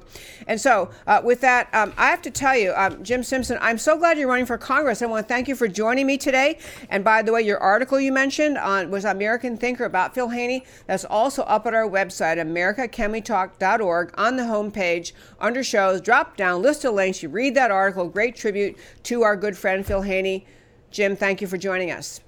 [0.47, 3.77] And so, uh, with that, um, I have to tell you, um, Jim Simpson, I'm
[3.77, 5.01] so glad you're running for Congress.
[5.01, 6.59] I want to thank you for joining me today.
[6.89, 10.65] And by the way, your article you mentioned on was American Thinker about Phil Haney.
[10.87, 16.01] That's also up at our website, AmericaCanWeTalk.org, on the homepage under shows.
[16.01, 17.23] Drop down list of links.
[17.23, 18.07] You read that article.
[18.07, 20.45] Great tribute to our good friend Phil Haney.
[20.91, 22.21] Jim, thank you for joining us.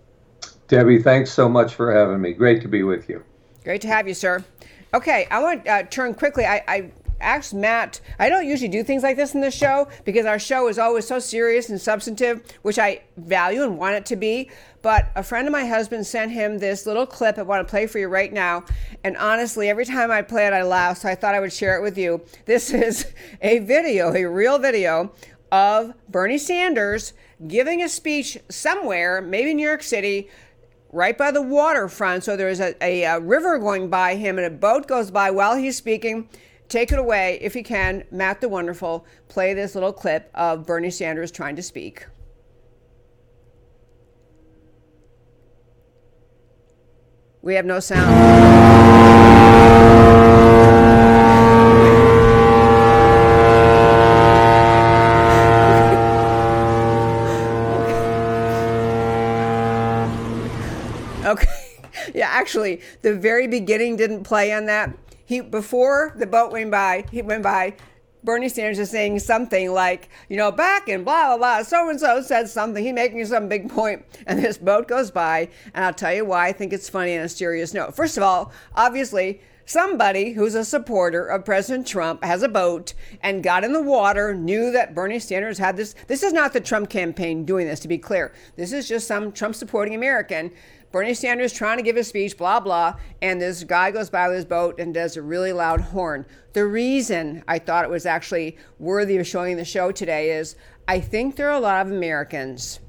[0.67, 2.33] Debbie, thanks so much for having me.
[2.33, 3.23] Great to be with you.
[3.63, 4.43] Great to have you, sir.
[4.93, 6.45] Okay, I want to uh, turn quickly.
[6.45, 10.25] I, I asked Matt, I don't usually do things like this in this show because
[10.25, 14.15] our show is always so serious and substantive, which I value and want it to
[14.15, 14.49] be.
[14.81, 17.87] But a friend of my husband sent him this little clip I want to play
[17.87, 18.65] for you right now.
[19.03, 20.99] And honestly, every time I play it, I laugh.
[20.99, 22.21] So I thought I would share it with you.
[22.45, 25.11] This is a video, a real video
[25.51, 27.13] of Bernie Sanders
[27.47, 30.29] giving a speech somewhere, maybe New York City,
[30.91, 32.23] right by the waterfront.
[32.23, 35.55] So there's a, a, a, river going by him, and a boat goes by while
[35.55, 36.29] he's speaking.
[36.67, 39.05] Take it away, if you can, Matt the Wonderful.
[39.27, 42.05] Play this little clip of Bernie Sanders trying to speak.
[47.41, 48.73] We have no sound.
[61.25, 61.47] Okay.
[62.13, 64.95] Yeah, actually, the very beginning didn't play on that.
[65.25, 67.75] He before the boat went by, he went by.
[68.23, 71.63] Bernie Sanders is saying something like, you know, back and blah blah blah.
[71.63, 72.83] So and so said something.
[72.83, 75.49] He's making some big point, and this boat goes by.
[75.73, 77.95] And I'll tell you why I think it's funny on a serious note.
[77.95, 83.43] First of all, obviously, somebody who's a supporter of President Trump has a boat and
[83.43, 85.95] got in the water, knew that Bernie Sanders had this.
[86.07, 88.33] This is not the Trump campaign doing this, to be clear.
[88.55, 90.51] This is just some Trump supporting American
[90.91, 94.37] Bernie Sanders trying to give a speech, blah, blah, and this guy goes by with
[94.37, 96.25] his boat and does a really loud horn.
[96.53, 100.55] The reason I thought it was actually worthy of showing the show today is
[100.87, 102.79] I think there are a lot of Americans,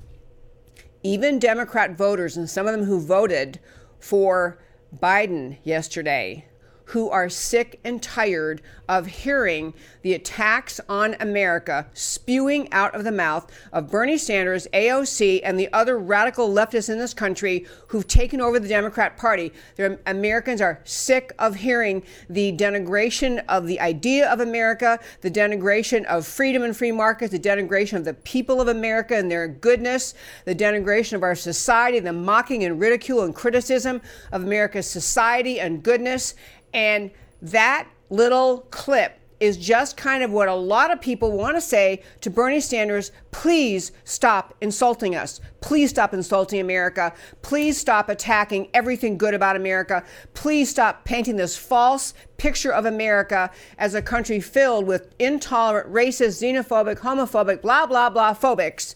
[1.02, 3.58] even Democrat voters, and some of them who voted
[3.98, 4.58] for
[4.96, 6.44] Biden yesterday,
[6.86, 13.10] who are sick and tired of hearing the attacks on America spewing out of the
[13.10, 18.40] mouth of Bernie Sanders, AOC, and the other radical leftists in this country who've taken
[18.40, 19.52] over the Democrat Party.
[20.06, 26.24] Americans are sick of hearing the denigration of the idea of America, the denigration of
[26.24, 30.14] freedom and free markets, the denigration of the people of America and their goodness,
[30.44, 35.82] the denigration of our society, the mocking and ridicule and criticism of America's society and
[35.82, 36.34] goodness.
[36.72, 37.10] And
[37.42, 42.02] that little clip is just kind of what a lot of people want to say
[42.22, 45.40] to Bernie Sanders please stop insulting us.
[45.60, 47.12] Please stop insulting America.
[47.42, 50.02] Please stop attacking everything good about America.
[50.32, 56.42] Please stop painting this false picture of America as a country filled with intolerant, racist,
[56.42, 58.94] xenophobic, homophobic, blah, blah, blah phobics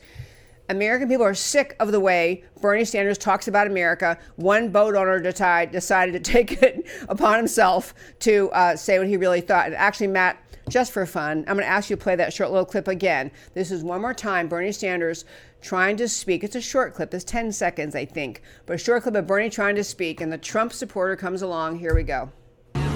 [0.70, 4.16] American people are sick of the way Bernie Sanders talks about America.
[4.36, 9.16] One boat owner decided, decided to take it upon himself to uh, say what he
[9.16, 9.66] really thought.
[9.66, 12.50] And actually, Matt, just for fun, I'm going to ask you to play that short
[12.50, 13.32] little clip again.
[13.54, 15.24] This is one more time Bernie Sanders
[15.60, 16.44] trying to speak.
[16.44, 19.50] It's a short clip, it's 10 seconds, I think, but a short clip of Bernie
[19.50, 21.80] trying to speak, and the Trump supporter comes along.
[21.80, 22.30] Here we go.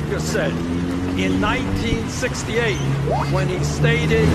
[0.09, 0.53] Just said
[1.19, 2.77] in 1968
[3.33, 4.29] when he stated.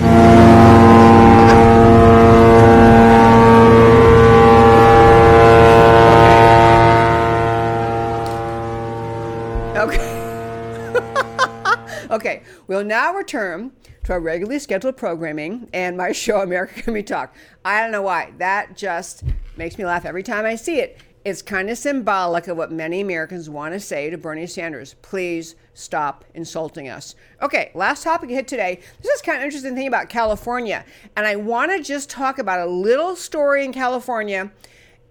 [12.80, 13.72] We'll now return
[14.04, 17.34] to our regularly scheduled programming and my show, America Can We Talk.
[17.62, 18.32] I don't know why.
[18.38, 19.22] That just
[19.58, 20.98] makes me laugh every time I see it.
[21.22, 24.94] It's kind of symbolic of what many Americans want to say to Bernie Sanders.
[25.02, 27.16] Please stop insulting us.
[27.42, 28.80] Okay, last topic hit today.
[29.02, 30.82] This is kind of interesting thing about California.
[31.18, 34.50] And I want to just talk about a little story in California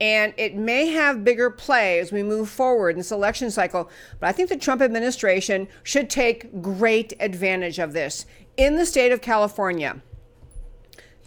[0.01, 3.89] and it may have bigger play as we move forward in this election cycle.
[4.19, 8.25] But I think the Trump administration should take great advantage of this.
[8.57, 10.01] In the state of California,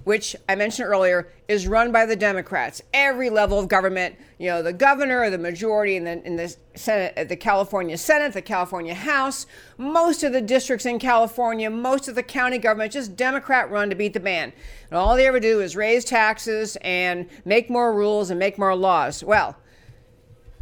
[0.05, 2.83] which I mentioned earlier, is run by the Democrats.
[2.93, 7.15] Every level of government, you know, the governor, the majority in the in the Senate,
[7.17, 9.47] uh, the California Senate, the California House,
[9.79, 13.97] most of the districts in California, most of the county government, just Democrat run to
[13.97, 14.53] beat the band.
[14.91, 18.75] And all they ever do is raise taxes and make more rules and make more
[18.75, 19.23] laws.
[19.23, 19.57] Well,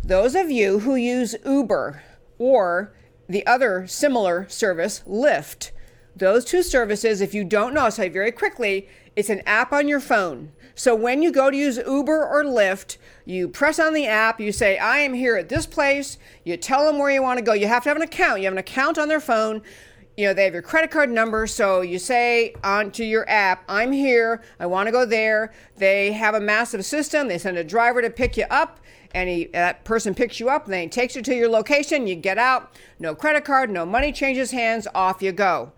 [0.03, 2.03] those of you who use Uber
[2.39, 2.95] or
[3.29, 5.71] the other similar service, Lyft,
[6.17, 9.89] those two services, if you don't know, I'll you very quickly, it's an app on
[9.89, 10.53] your phone.
[10.75, 14.53] So when you go to use Uber or Lyft, you press on the app, you
[14.53, 17.53] say, I am here at this place, you tell them where you want to go.
[17.53, 18.41] You have to have an account.
[18.41, 19.63] You have an account on their phone.
[20.17, 21.47] You know, they have your credit card number.
[21.47, 25.53] So you say onto your app, I'm here, I want to go there.
[25.77, 27.29] They have a massive system.
[27.29, 28.81] They send a driver to pick you up
[29.13, 32.07] and he, that person picks you up and then he takes you to your location.
[32.07, 35.73] You get out, no credit card, no money changes hands, off you go.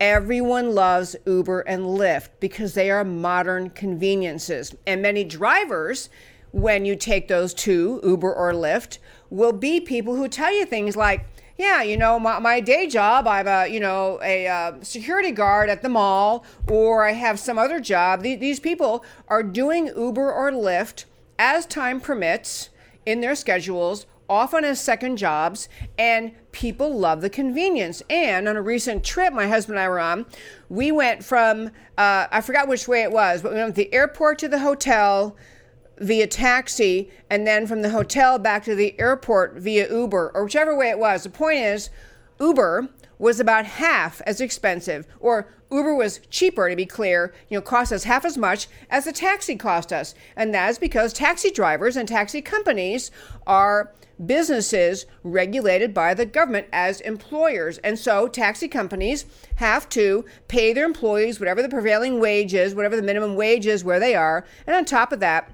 [0.00, 4.74] Everyone loves Uber and Lyft because they are modern conveniences.
[4.86, 6.10] And many drivers,
[6.52, 8.98] when you take those two, Uber or Lyft,
[9.30, 11.26] will be people who tell you things like,
[11.56, 15.70] yeah, you know, my, my day job, I'm a, you know, a uh, security guard
[15.70, 18.22] at the mall, or I have some other job.
[18.22, 21.04] These, these people are doing Uber or Lyft
[21.38, 22.70] as time permits
[23.06, 25.68] in their schedules often as second jobs,
[25.98, 28.02] and people love the convenience.
[28.08, 30.26] And on a recent trip my husband and I were on,
[30.68, 31.68] we went from,
[31.98, 34.60] uh, I forgot which way it was, but we went from the airport to the
[34.60, 35.36] hotel
[35.98, 40.76] via taxi, and then from the hotel back to the airport via Uber, or whichever
[40.76, 41.22] way it was.
[41.22, 41.90] The point is,
[42.40, 42.88] Uber
[43.18, 47.92] was about half as expensive, or Uber was cheaper to be clear, you know, cost
[47.92, 50.14] us half as much as the taxi cost us.
[50.36, 53.10] And that is because taxi drivers and taxi companies
[53.46, 53.92] are
[54.24, 57.78] businesses regulated by the government as employers.
[57.78, 62.96] And so taxi companies have to pay their employees whatever the prevailing wage is, whatever
[62.96, 64.44] the minimum wage is where they are.
[64.66, 65.52] And on top of that,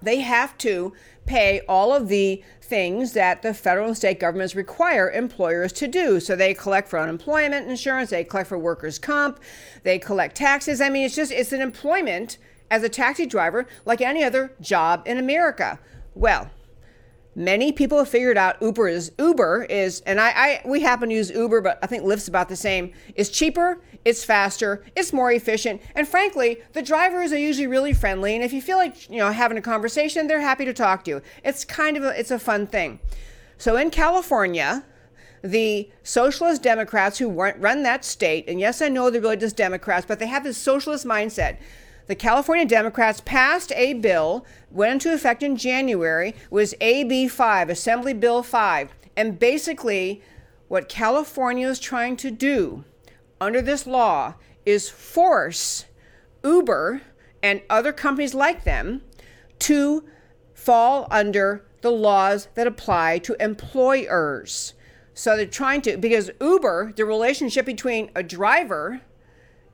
[0.00, 0.92] they have to
[1.26, 6.20] pay all of the things that the federal and state governments require employers to do.
[6.20, 9.40] So they collect for unemployment insurance, they collect for workers' comp,
[9.82, 10.80] they collect taxes.
[10.80, 12.38] I mean, it's just, it's an employment
[12.70, 15.78] as a taxi driver like any other job in America.
[16.14, 16.50] Well,
[17.38, 21.14] Many people have figured out Uber is Uber is, and I, I we happen to
[21.14, 22.92] use Uber, but I think Lyft's about the same.
[23.14, 28.34] It's cheaper, it's faster, it's more efficient, and frankly, the drivers are usually really friendly.
[28.34, 31.12] And if you feel like you know having a conversation, they're happy to talk to
[31.12, 31.22] you.
[31.44, 32.98] It's kind of a, it's a fun thing.
[33.56, 34.84] So in California,
[35.40, 40.04] the socialist Democrats who run that state, and yes, I know they're really just Democrats,
[40.04, 41.58] but they have this socialist mindset
[42.08, 48.14] the California Democrats passed a bill, went into effect in January, was AB 5, Assembly
[48.14, 48.90] Bill 5.
[49.14, 50.22] And basically,
[50.68, 52.84] what California is trying to do
[53.40, 54.34] under this law
[54.64, 55.84] is force
[56.42, 57.02] Uber
[57.42, 59.02] and other companies like them
[59.60, 60.04] to
[60.54, 64.72] fall under the laws that apply to employers.
[65.14, 69.02] So they're trying to, because Uber, the relationship between a driver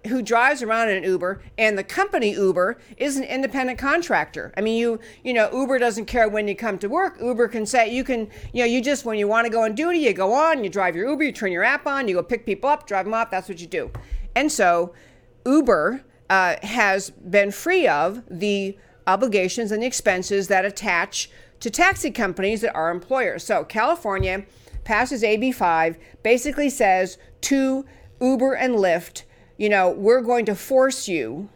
[0.07, 4.53] who drives around in an Uber and the company Uber is an independent contractor.
[4.57, 7.19] I mean, you you know, Uber doesn't care when you come to work.
[7.21, 9.75] Uber can say you can, you know, you just when you want to go on
[9.75, 12.23] duty, you go on, you drive your Uber, you turn your app on, you go
[12.23, 13.31] pick people up, drive them off.
[13.31, 13.91] That's what you do.
[14.35, 14.93] And so,
[15.47, 18.77] Uber uh, has been free of the
[19.07, 21.31] obligations and the expenses that attach
[21.61, 23.45] to taxi companies that are employers.
[23.45, 24.45] So California
[24.85, 27.85] passes AB5, basically says to
[28.21, 29.25] Uber and Lyft
[29.57, 31.49] you know, we're going to force you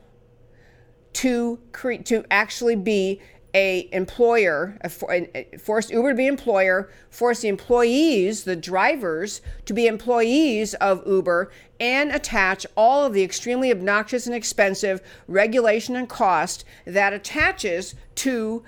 [1.15, 3.21] to create to actually be
[3.55, 9.87] a employer, a force Uber to be employer, force the employees, the drivers, to be
[9.87, 16.65] employees of Uber, and attach all of the extremely obnoxious and expensive regulation and cost
[16.85, 18.63] that attaches to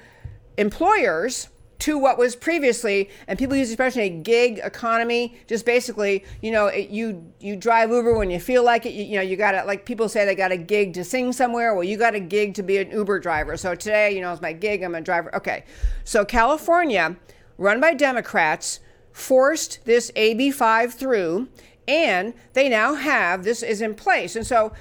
[0.57, 1.49] employers
[1.81, 5.37] to what was previously, and people use the expression a gig economy.
[5.47, 8.91] Just basically, you know, it, you you drive Uber when you feel like it.
[8.91, 11.33] You, you know, you got to like people say they got a gig to sing
[11.33, 11.75] somewhere.
[11.75, 13.57] Well, you got a gig to be an Uber driver.
[13.57, 14.83] So today, you know, it's my gig.
[14.83, 15.35] I'm a driver.
[15.35, 15.65] Okay,
[16.05, 17.17] so California,
[17.59, 18.81] run by Democrats,
[19.13, 21.49] forced this AB5 through,
[21.89, 24.73] and they now have this is in place, and so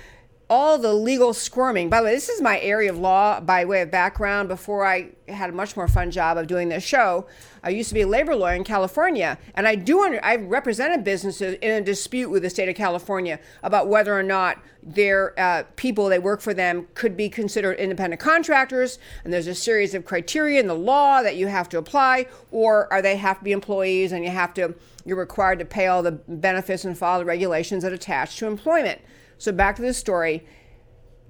[0.49, 1.89] all the legal squirming.
[1.89, 4.49] By the way, this is my area of law by way of background.
[4.49, 7.27] Before I had a much more fun job of doing this show,
[7.63, 11.03] I used to be a labor lawyer in California, and I do under, I represented
[11.03, 15.63] businesses in a dispute with the state of California about whether or not their uh,
[15.75, 18.97] people they work for them could be considered independent contractors.
[19.23, 22.91] And there's a series of criteria in the law that you have to apply, or
[22.91, 24.73] are they have to be employees and you have to
[25.05, 29.01] you're required to pay all the benefits and follow the regulations that attach to employment.
[29.39, 30.45] So back to the story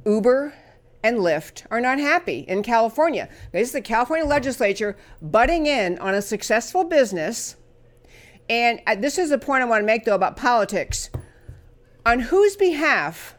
[0.05, 0.53] Uber
[1.03, 3.29] and Lyft are not happy in California.
[3.53, 7.55] This is the California legislature butting in on a successful business.
[8.49, 11.11] And uh, this is the point I want to make, though, about politics.
[12.05, 13.35] On whose behalf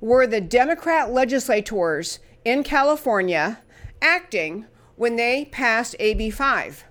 [0.00, 3.62] were the Democrat legislators in California
[4.02, 4.66] acting
[4.96, 6.84] when they passed AB 5?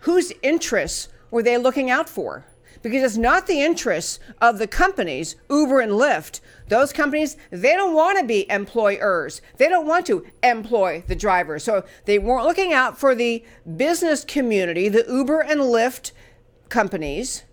[0.00, 2.44] Whose interests were they looking out for?
[2.88, 6.40] Because it's not the interests of the companies, Uber and Lyft.
[6.68, 9.40] Those companies, they don't want to be employers.
[9.56, 11.64] They don't want to employ the drivers.
[11.64, 13.44] So they weren't looking out for the
[13.76, 16.12] business community, the Uber and Lyft
[16.68, 17.44] companies.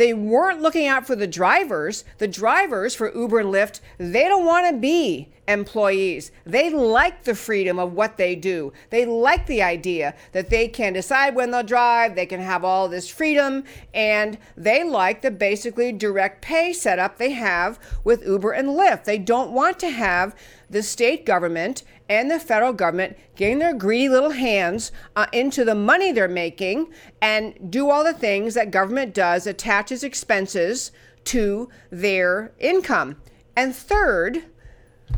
[0.00, 2.06] They weren't looking out for the drivers.
[2.16, 6.32] The drivers for Uber and Lyft, they don't want to be employees.
[6.46, 8.72] They like the freedom of what they do.
[8.88, 12.88] They like the idea that they can decide when they'll drive, they can have all
[12.88, 18.68] this freedom, and they like the basically direct pay setup they have with Uber and
[18.68, 19.04] Lyft.
[19.04, 20.34] They don't want to have
[20.70, 25.74] the state government and the federal government getting their greedy little hands uh, into the
[25.74, 26.88] money they're making
[27.20, 30.92] and do all the things that government does, attaches expenses
[31.24, 33.16] to their income.
[33.56, 34.44] And third,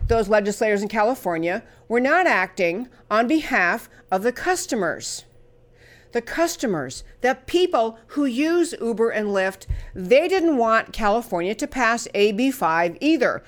[0.08, 5.24] those legislators in California were not acting on behalf of the customers.
[6.12, 12.06] The customers, the people who use Uber and Lyft, they didn't want California to pass
[12.12, 13.42] AB 5 either.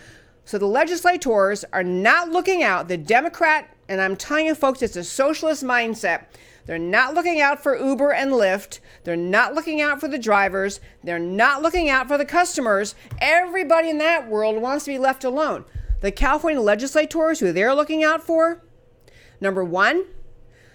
[0.45, 2.89] So the legislators are not looking out.
[2.89, 6.27] The Democrat, and I'm telling you folks, it's a socialist mindset.
[6.67, 8.81] They're not looking out for Uber and Lyft.
[9.05, 10.81] They're not looking out for the drivers.
[11.03, 12.95] They're not looking out for the customers.
[13.21, 15.65] Everybody in that world wants to be left alone.
[16.01, 18.63] The California legislators, who they're looking out for,
[19.41, 20.05] number one,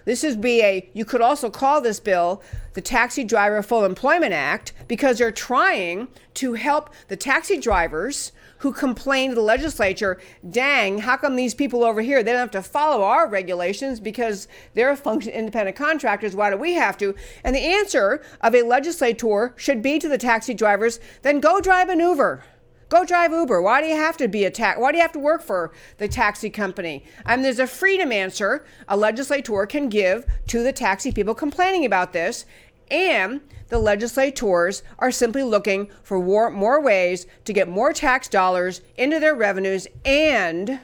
[0.06, 2.42] this is be a, you could also call this bill
[2.74, 8.72] the Taxi Driver Full Employment Act because they're trying to help the taxi drivers who
[8.72, 12.62] complain to the legislature, dang, how come these people over here, they don't have to
[12.62, 17.16] follow our regulations because they're function independent contractors, why do we have to?
[17.44, 21.90] And the answer of a legislator should be to the taxi drivers, then go drive
[21.90, 22.44] an Uber.
[22.90, 23.62] Go drive Uber.
[23.62, 24.80] Why do you have to be a tax?
[24.80, 27.06] Why do you have to work for the taxi company?
[27.24, 32.14] And there's a freedom answer a legislator can give to the taxi people complaining about
[32.14, 32.46] this.
[32.92, 38.82] And the legislators are simply looking for war, more ways to get more tax dollars
[38.98, 40.80] into their revenues and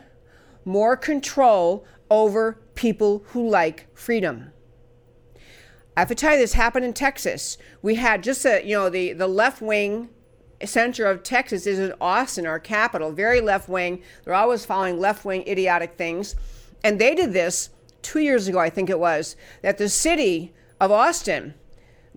[0.64, 4.52] more control over people who like freedom.
[5.98, 7.58] I have to tell you, this happened in Texas.
[7.82, 10.10] We had just a, you know, the, the left wing
[10.64, 14.02] center of Texas is in Austin, our capital, very left wing.
[14.24, 16.36] They're always following left wing idiotic things.
[16.84, 17.70] And they did this
[18.02, 21.56] two years ago, I think it was, that the city of Austin,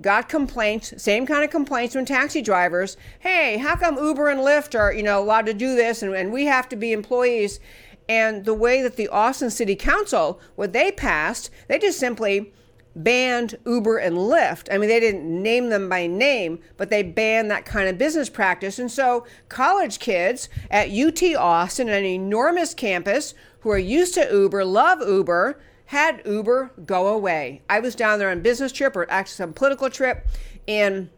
[0.01, 2.97] got complaints, same kind of complaints from taxi drivers.
[3.21, 6.33] Hey, how come Uber and Lyft are, you know, allowed to do this and, and
[6.33, 7.61] we have to be employees?
[8.09, 12.53] And the way that the Austin City Council, what they passed, they just simply
[12.97, 14.73] banned Uber and Lyft.
[14.73, 18.29] I mean, they didn't name them by name, but they banned that kind of business
[18.29, 18.79] practice.
[18.79, 24.65] And so, college kids at UT Austin, an enormous campus, who are used to Uber,
[24.65, 27.63] love Uber, had Uber go away.
[27.71, 30.29] I was down there on business trip or actually some political trip,
[30.67, 31.09] and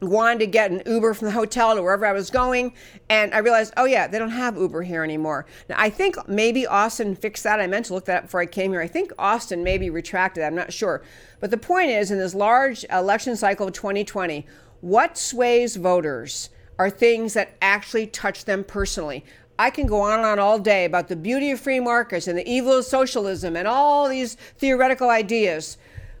[0.00, 2.74] wanted to get an Uber from the hotel to wherever I was going,
[3.08, 5.44] and I realized, oh yeah, they don't have Uber here anymore.
[5.68, 7.58] Now I think maybe Austin fixed that.
[7.58, 8.80] I meant to look that up before I came here.
[8.80, 10.42] I think Austin maybe retracted.
[10.42, 10.46] That.
[10.46, 11.02] I'm not sure,
[11.40, 14.46] but the point is, in this large election cycle of 2020,
[14.82, 19.24] what sways voters are things that actually touch them personally.
[19.58, 22.38] I can go on and on all day about the beauty of free markets and
[22.38, 25.78] the evil of socialism and all these theoretical ideas,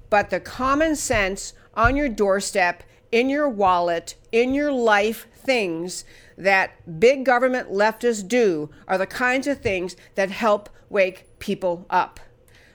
[0.08, 2.82] but the common sense on your doorstep
[3.12, 6.04] in your wallet, in your life things
[6.36, 12.20] that big government leftists do are the kinds of things that help wake people up.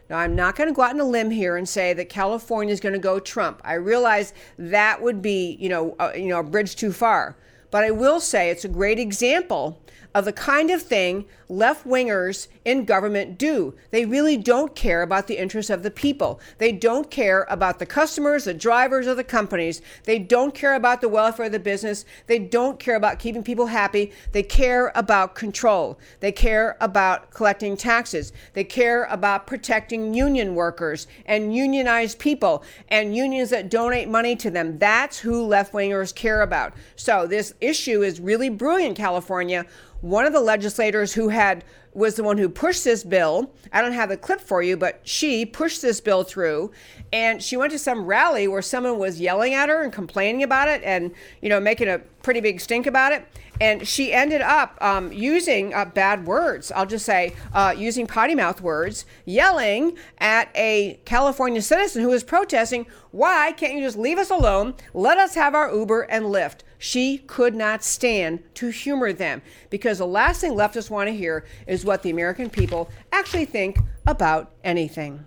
[0.10, 2.74] Now, I'm not going to go out on a limb here and say that California
[2.74, 3.62] is going to go Trump.
[3.64, 7.38] I realize that would be, you know, uh, you know, a bridge too far.
[7.70, 9.81] But I will say it's a great example
[10.14, 13.74] of the kind of thing left wingers in government do.
[13.92, 16.40] They really don't care about the interests of the people.
[16.58, 19.82] They don't care about the customers, the drivers, or the companies.
[20.06, 22.06] They don't care about the welfare of the business.
[22.28, 24.12] They don't care about keeping people happy.
[24.32, 26.00] They care about control.
[26.22, 28.32] They care about collecting taxes.
[28.54, 34.50] They care about protecting union workers and unionized people and unions that donate money to
[34.50, 34.78] them.
[34.78, 36.74] That's who left wingers care about.
[36.96, 39.66] So this issue is really brewing in California
[40.02, 43.54] one of the legislators who had was the one who pushed this bill.
[43.72, 46.72] I don't have the clip for you, but she pushed this bill through
[47.12, 50.70] and she went to some rally where someone was yelling at her and complaining about
[50.70, 53.28] it and, you know, making a pretty big stink about it.
[53.60, 56.72] And she ended up um, using uh, bad words.
[56.72, 62.24] I'll just say, uh, using potty mouth words, yelling at a California citizen who was
[62.24, 64.74] protesting, Why can't you just leave us alone?
[64.96, 66.62] Let us have our Uber and Lyft.
[66.84, 71.46] She could not stand to humor them because the last thing leftists want to hear
[71.68, 73.78] is what the American people actually think
[74.08, 75.24] about anything.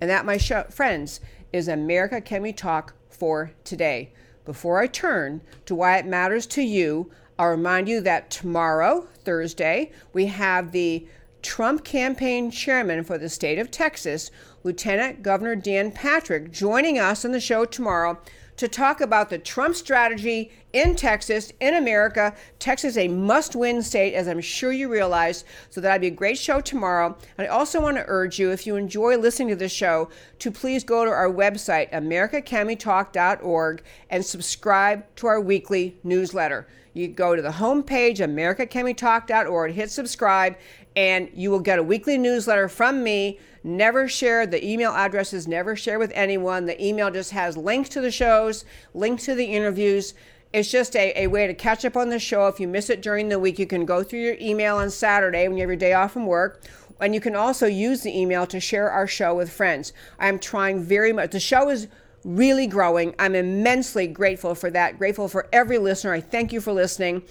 [0.00, 1.20] And that, my show, friends,
[1.52, 4.12] is America Can We Talk for today.
[4.44, 9.92] Before I turn to why it matters to you, I'll remind you that tomorrow, Thursday,
[10.12, 11.06] we have the
[11.42, 14.32] Trump campaign chairman for the state of Texas,
[14.64, 18.18] Lieutenant Governor Dan Patrick, joining us on the show tomorrow
[18.56, 22.34] to talk about the Trump strategy in Texas, in America.
[22.58, 25.44] Texas is a must win state, as I'm sure you realize.
[25.70, 27.16] So that'd be a great show tomorrow.
[27.36, 30.50] And I also want to urge you, if you enjoy listening to this show, to
[30.50, 36.66] please go to our website, americacanwetalk.org, and subscribe to our weekly newsletter.
[36.94, 40.56] You go to the homepage, americacanwetalk.org, hit subscribe,
[40.94, 43.38] and you will get a weekly newsletter from me.
[43.64, 46.66] Never share the email addresses, never share with anyone.
[46.66, 50.14] The email just has links to the shows, links to the interviews.
[50.52, 52.46] It's just a, a way to catch up on the show.
[52.48, 55.48] If you miss it during the week, you can go through your email on Saturday
[55.48, 56.62] when you have your day off from work.
[57.00, 59.94] And you can also use the email to share our show with friends.
[60.18, 61.30] I'm trying very much.
[61.30, 61.88] The show is
[62.24, 63.14] really growing.
[63.18, 64.98] I'm immensely grateful for that.
[64.98, 66.12] Grateful for every listener.
[66.12, 67.22] I thank you for listening.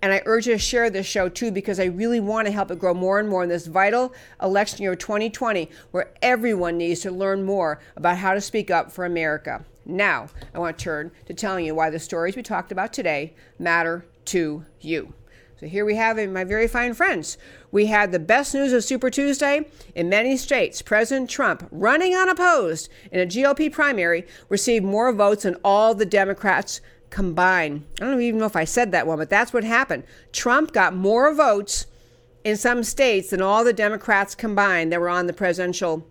[0.00, 2.70] And I urge you to share this show too because I really want to help
[2.70, 7.10] it grow more and more in this vital election year 2020 where everyone needs to
[7.10, 9.64] learn more about how to speak up for America.
[9.84, 13.34] Now, I want to turn to telling you why the stories we talked about today
[13.58, 15.14] matter to you.
[15.58, 17.36] So here we have my very fine friends.
[17.72, 19.66] We had the best news of Super Tuesday.
[19.92, 25.56] In many states, President Trump, running unopposed in a GOP primary, received more votes than
[25.64, 26.80] all the Democrats
[27.10, 27.84] combined.
[28.00, 30.04] I don't even know if I said that one, but that's what happened.
[30.32, 31.86] Trump got more votes
[32.44, 36.06] in some states than all the Democrats combined that were on the presidential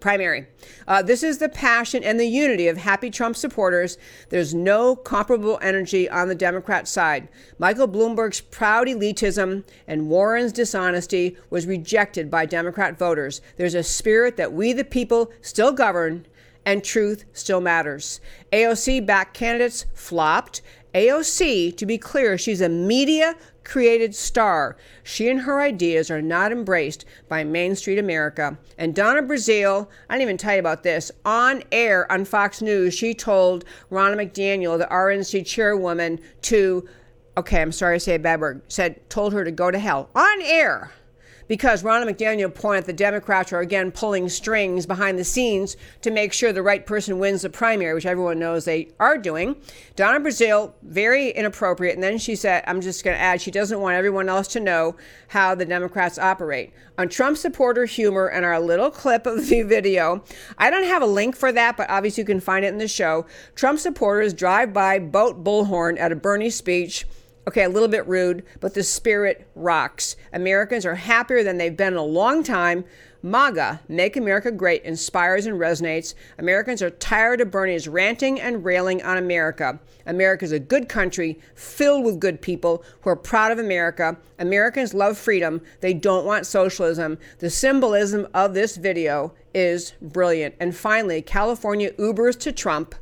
[0.00, 0.46] primary.
[0.86, 3.98] Uh, this is the passion and the unity of happy Trump supporters.
[4.30, 7.28] There's no comparable energy on the Democrat side.
[7.58, 13.40] Michael Bloomberg's proud elitism and Warren's dishonesty was rejected by Democrat voters.
[13.56, 16.26] There's a spirit that we, the people, still govern
[16.64, 18.20] and truth still matters.
[18.52, 20.62] AOC backed candidates flopped.
[20.94, 23.34] AOC, to be clear, she's a media
[23.64, 24.76] created star.
[25.02, 28.58] She and her ideas are not embraced by Main Street America.
[28.76, 32.92] And Donna Brazile, I didn't even tell you about this, on air on Fox News,
[32.94, 36.86] she told Ronna McDaniel, the RNC chairwoman, to,
[37.36, 40.10] okay, I'm sorry to say a bad word, said, told her to go to hell
[40.14, 40.90] on air
[41.52, 46.32] because Ronna McDaniel pointed the Democrats are again pulling strings behind the scenes to make
[46.32, 49.56] sure the right person wins the primary, which everyone knows they are doing.
[49.94, 51.92] Donna Brazile, very inappropriate.
[51.94, 54.60] And then she said, I'm just going to add, she doesn't want everyone else to
[54.60, 54.96] know
[55.28, 56.72] how the Democrats operate.
[56.96, 60.24] On Trump supporter humor and our little clip of the video,
[60.56, 62.88] I don't have a link for that, but obviously you can find it in the
[62.88, 63.26] show.
[63.56, 67.04] Trump supporters drive by boat bullhorn at a Bernie speech
[67.48, 70.14] Okay, a little bit rude, but the spirit rocks.
[70.32, 72.84] Americans are happier than they've been in a long time.
[73.20, 76.14] MAGA, Make America Great, inspires and resonates.
[76.38, 79.80] Americans are tired of Bernie's ranting and railing on America.
[80.06, 84.16] America is a good country filled with good people who are proud of America.
[84.38, 85.60] Americans love freedom.
[85.80, 87.18] They don't want socialism.
[87.38, 90.54] The symbolism of this video is brilliant.
[90.60, 92.94] And finally, California Ubers to Trump.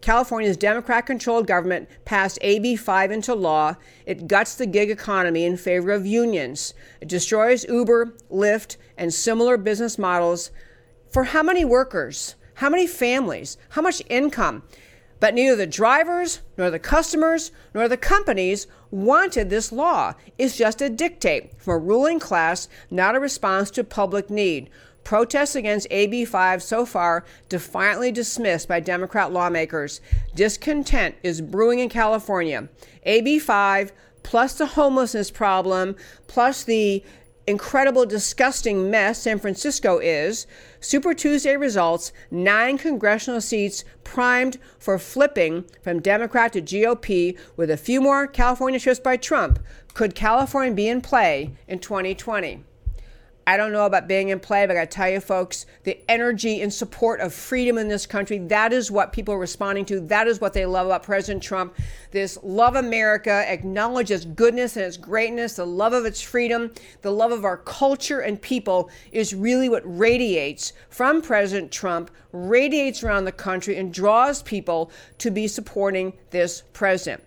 [0.00, 3.76] California's Democrat controlled government passed AB 5 into law.
[4.06, 6.72] It guts the gig economy in favor of unions.
[7.00, 10.50] It destroys Uber, Lyft, and similar business models.
[11.10, 12.36] For how many workers?
[12.54, 13.58] How many families?
[13.70, 14.62] How much income?
[15.18, 20.14] But neither the drivers, nor the customers, nor the companies wanted this law.
[20.38, 24.70] It's just a dictate from a ruling class, not a response to public need.
[25.10, 30.00] Protests against AB 5 so far defiantly dismissed by Democrat lawmakers.
[30.36, 32.68] Discontent is brewing in California.
[33.02, 33.92] AB 5
[34.22, 35.96] plus the homelessness problem,
[36.28, 37.02] plus the
[37.48, 40.46] incredible, disgusting mess San Francisco is,
[40.78, 47.76] Super Tuesday results nine congressional seats primed for flipping from Democrat to GOP with a
[47.76, 49.58] few more California shifts by Trump.
[49.92, 52.62] Could California be in play in 2020?
[53.50, 56.72] I don't know about being in play, but I tell you, folks, the energy and
[56.72, 59.98] support of freedom in this country, that is what people are responding to.
[59.98, 61.74] That is what they love about President Trump.
[62.12, 66.70] This love America, acknowledge its goodness and its greatness, the love of its freedom,
[67.02, 73.02] the love of our culture and people is really what radiates from President Trump, radiates
[73.02, 77.20] around the country, and draws people to be supporting this president.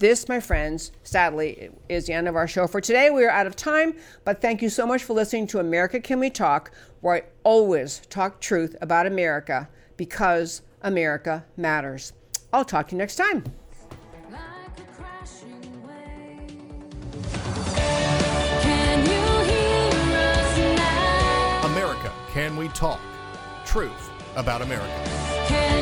[0.00, 3.10] This, my friends, sadly, is the end of our show for today.
[3.10, 3.94] We are out of time,
[4.24, 6.70] but thank you so much for listening to America Can We Talk,
[7.02, 12.14] where I always talk truth about America because America matters.
[12.50, 13.44] I'll talk to you next time.
[21.62, 23.00] America Can We Talk?
[23.66, 25.79] Truth about America.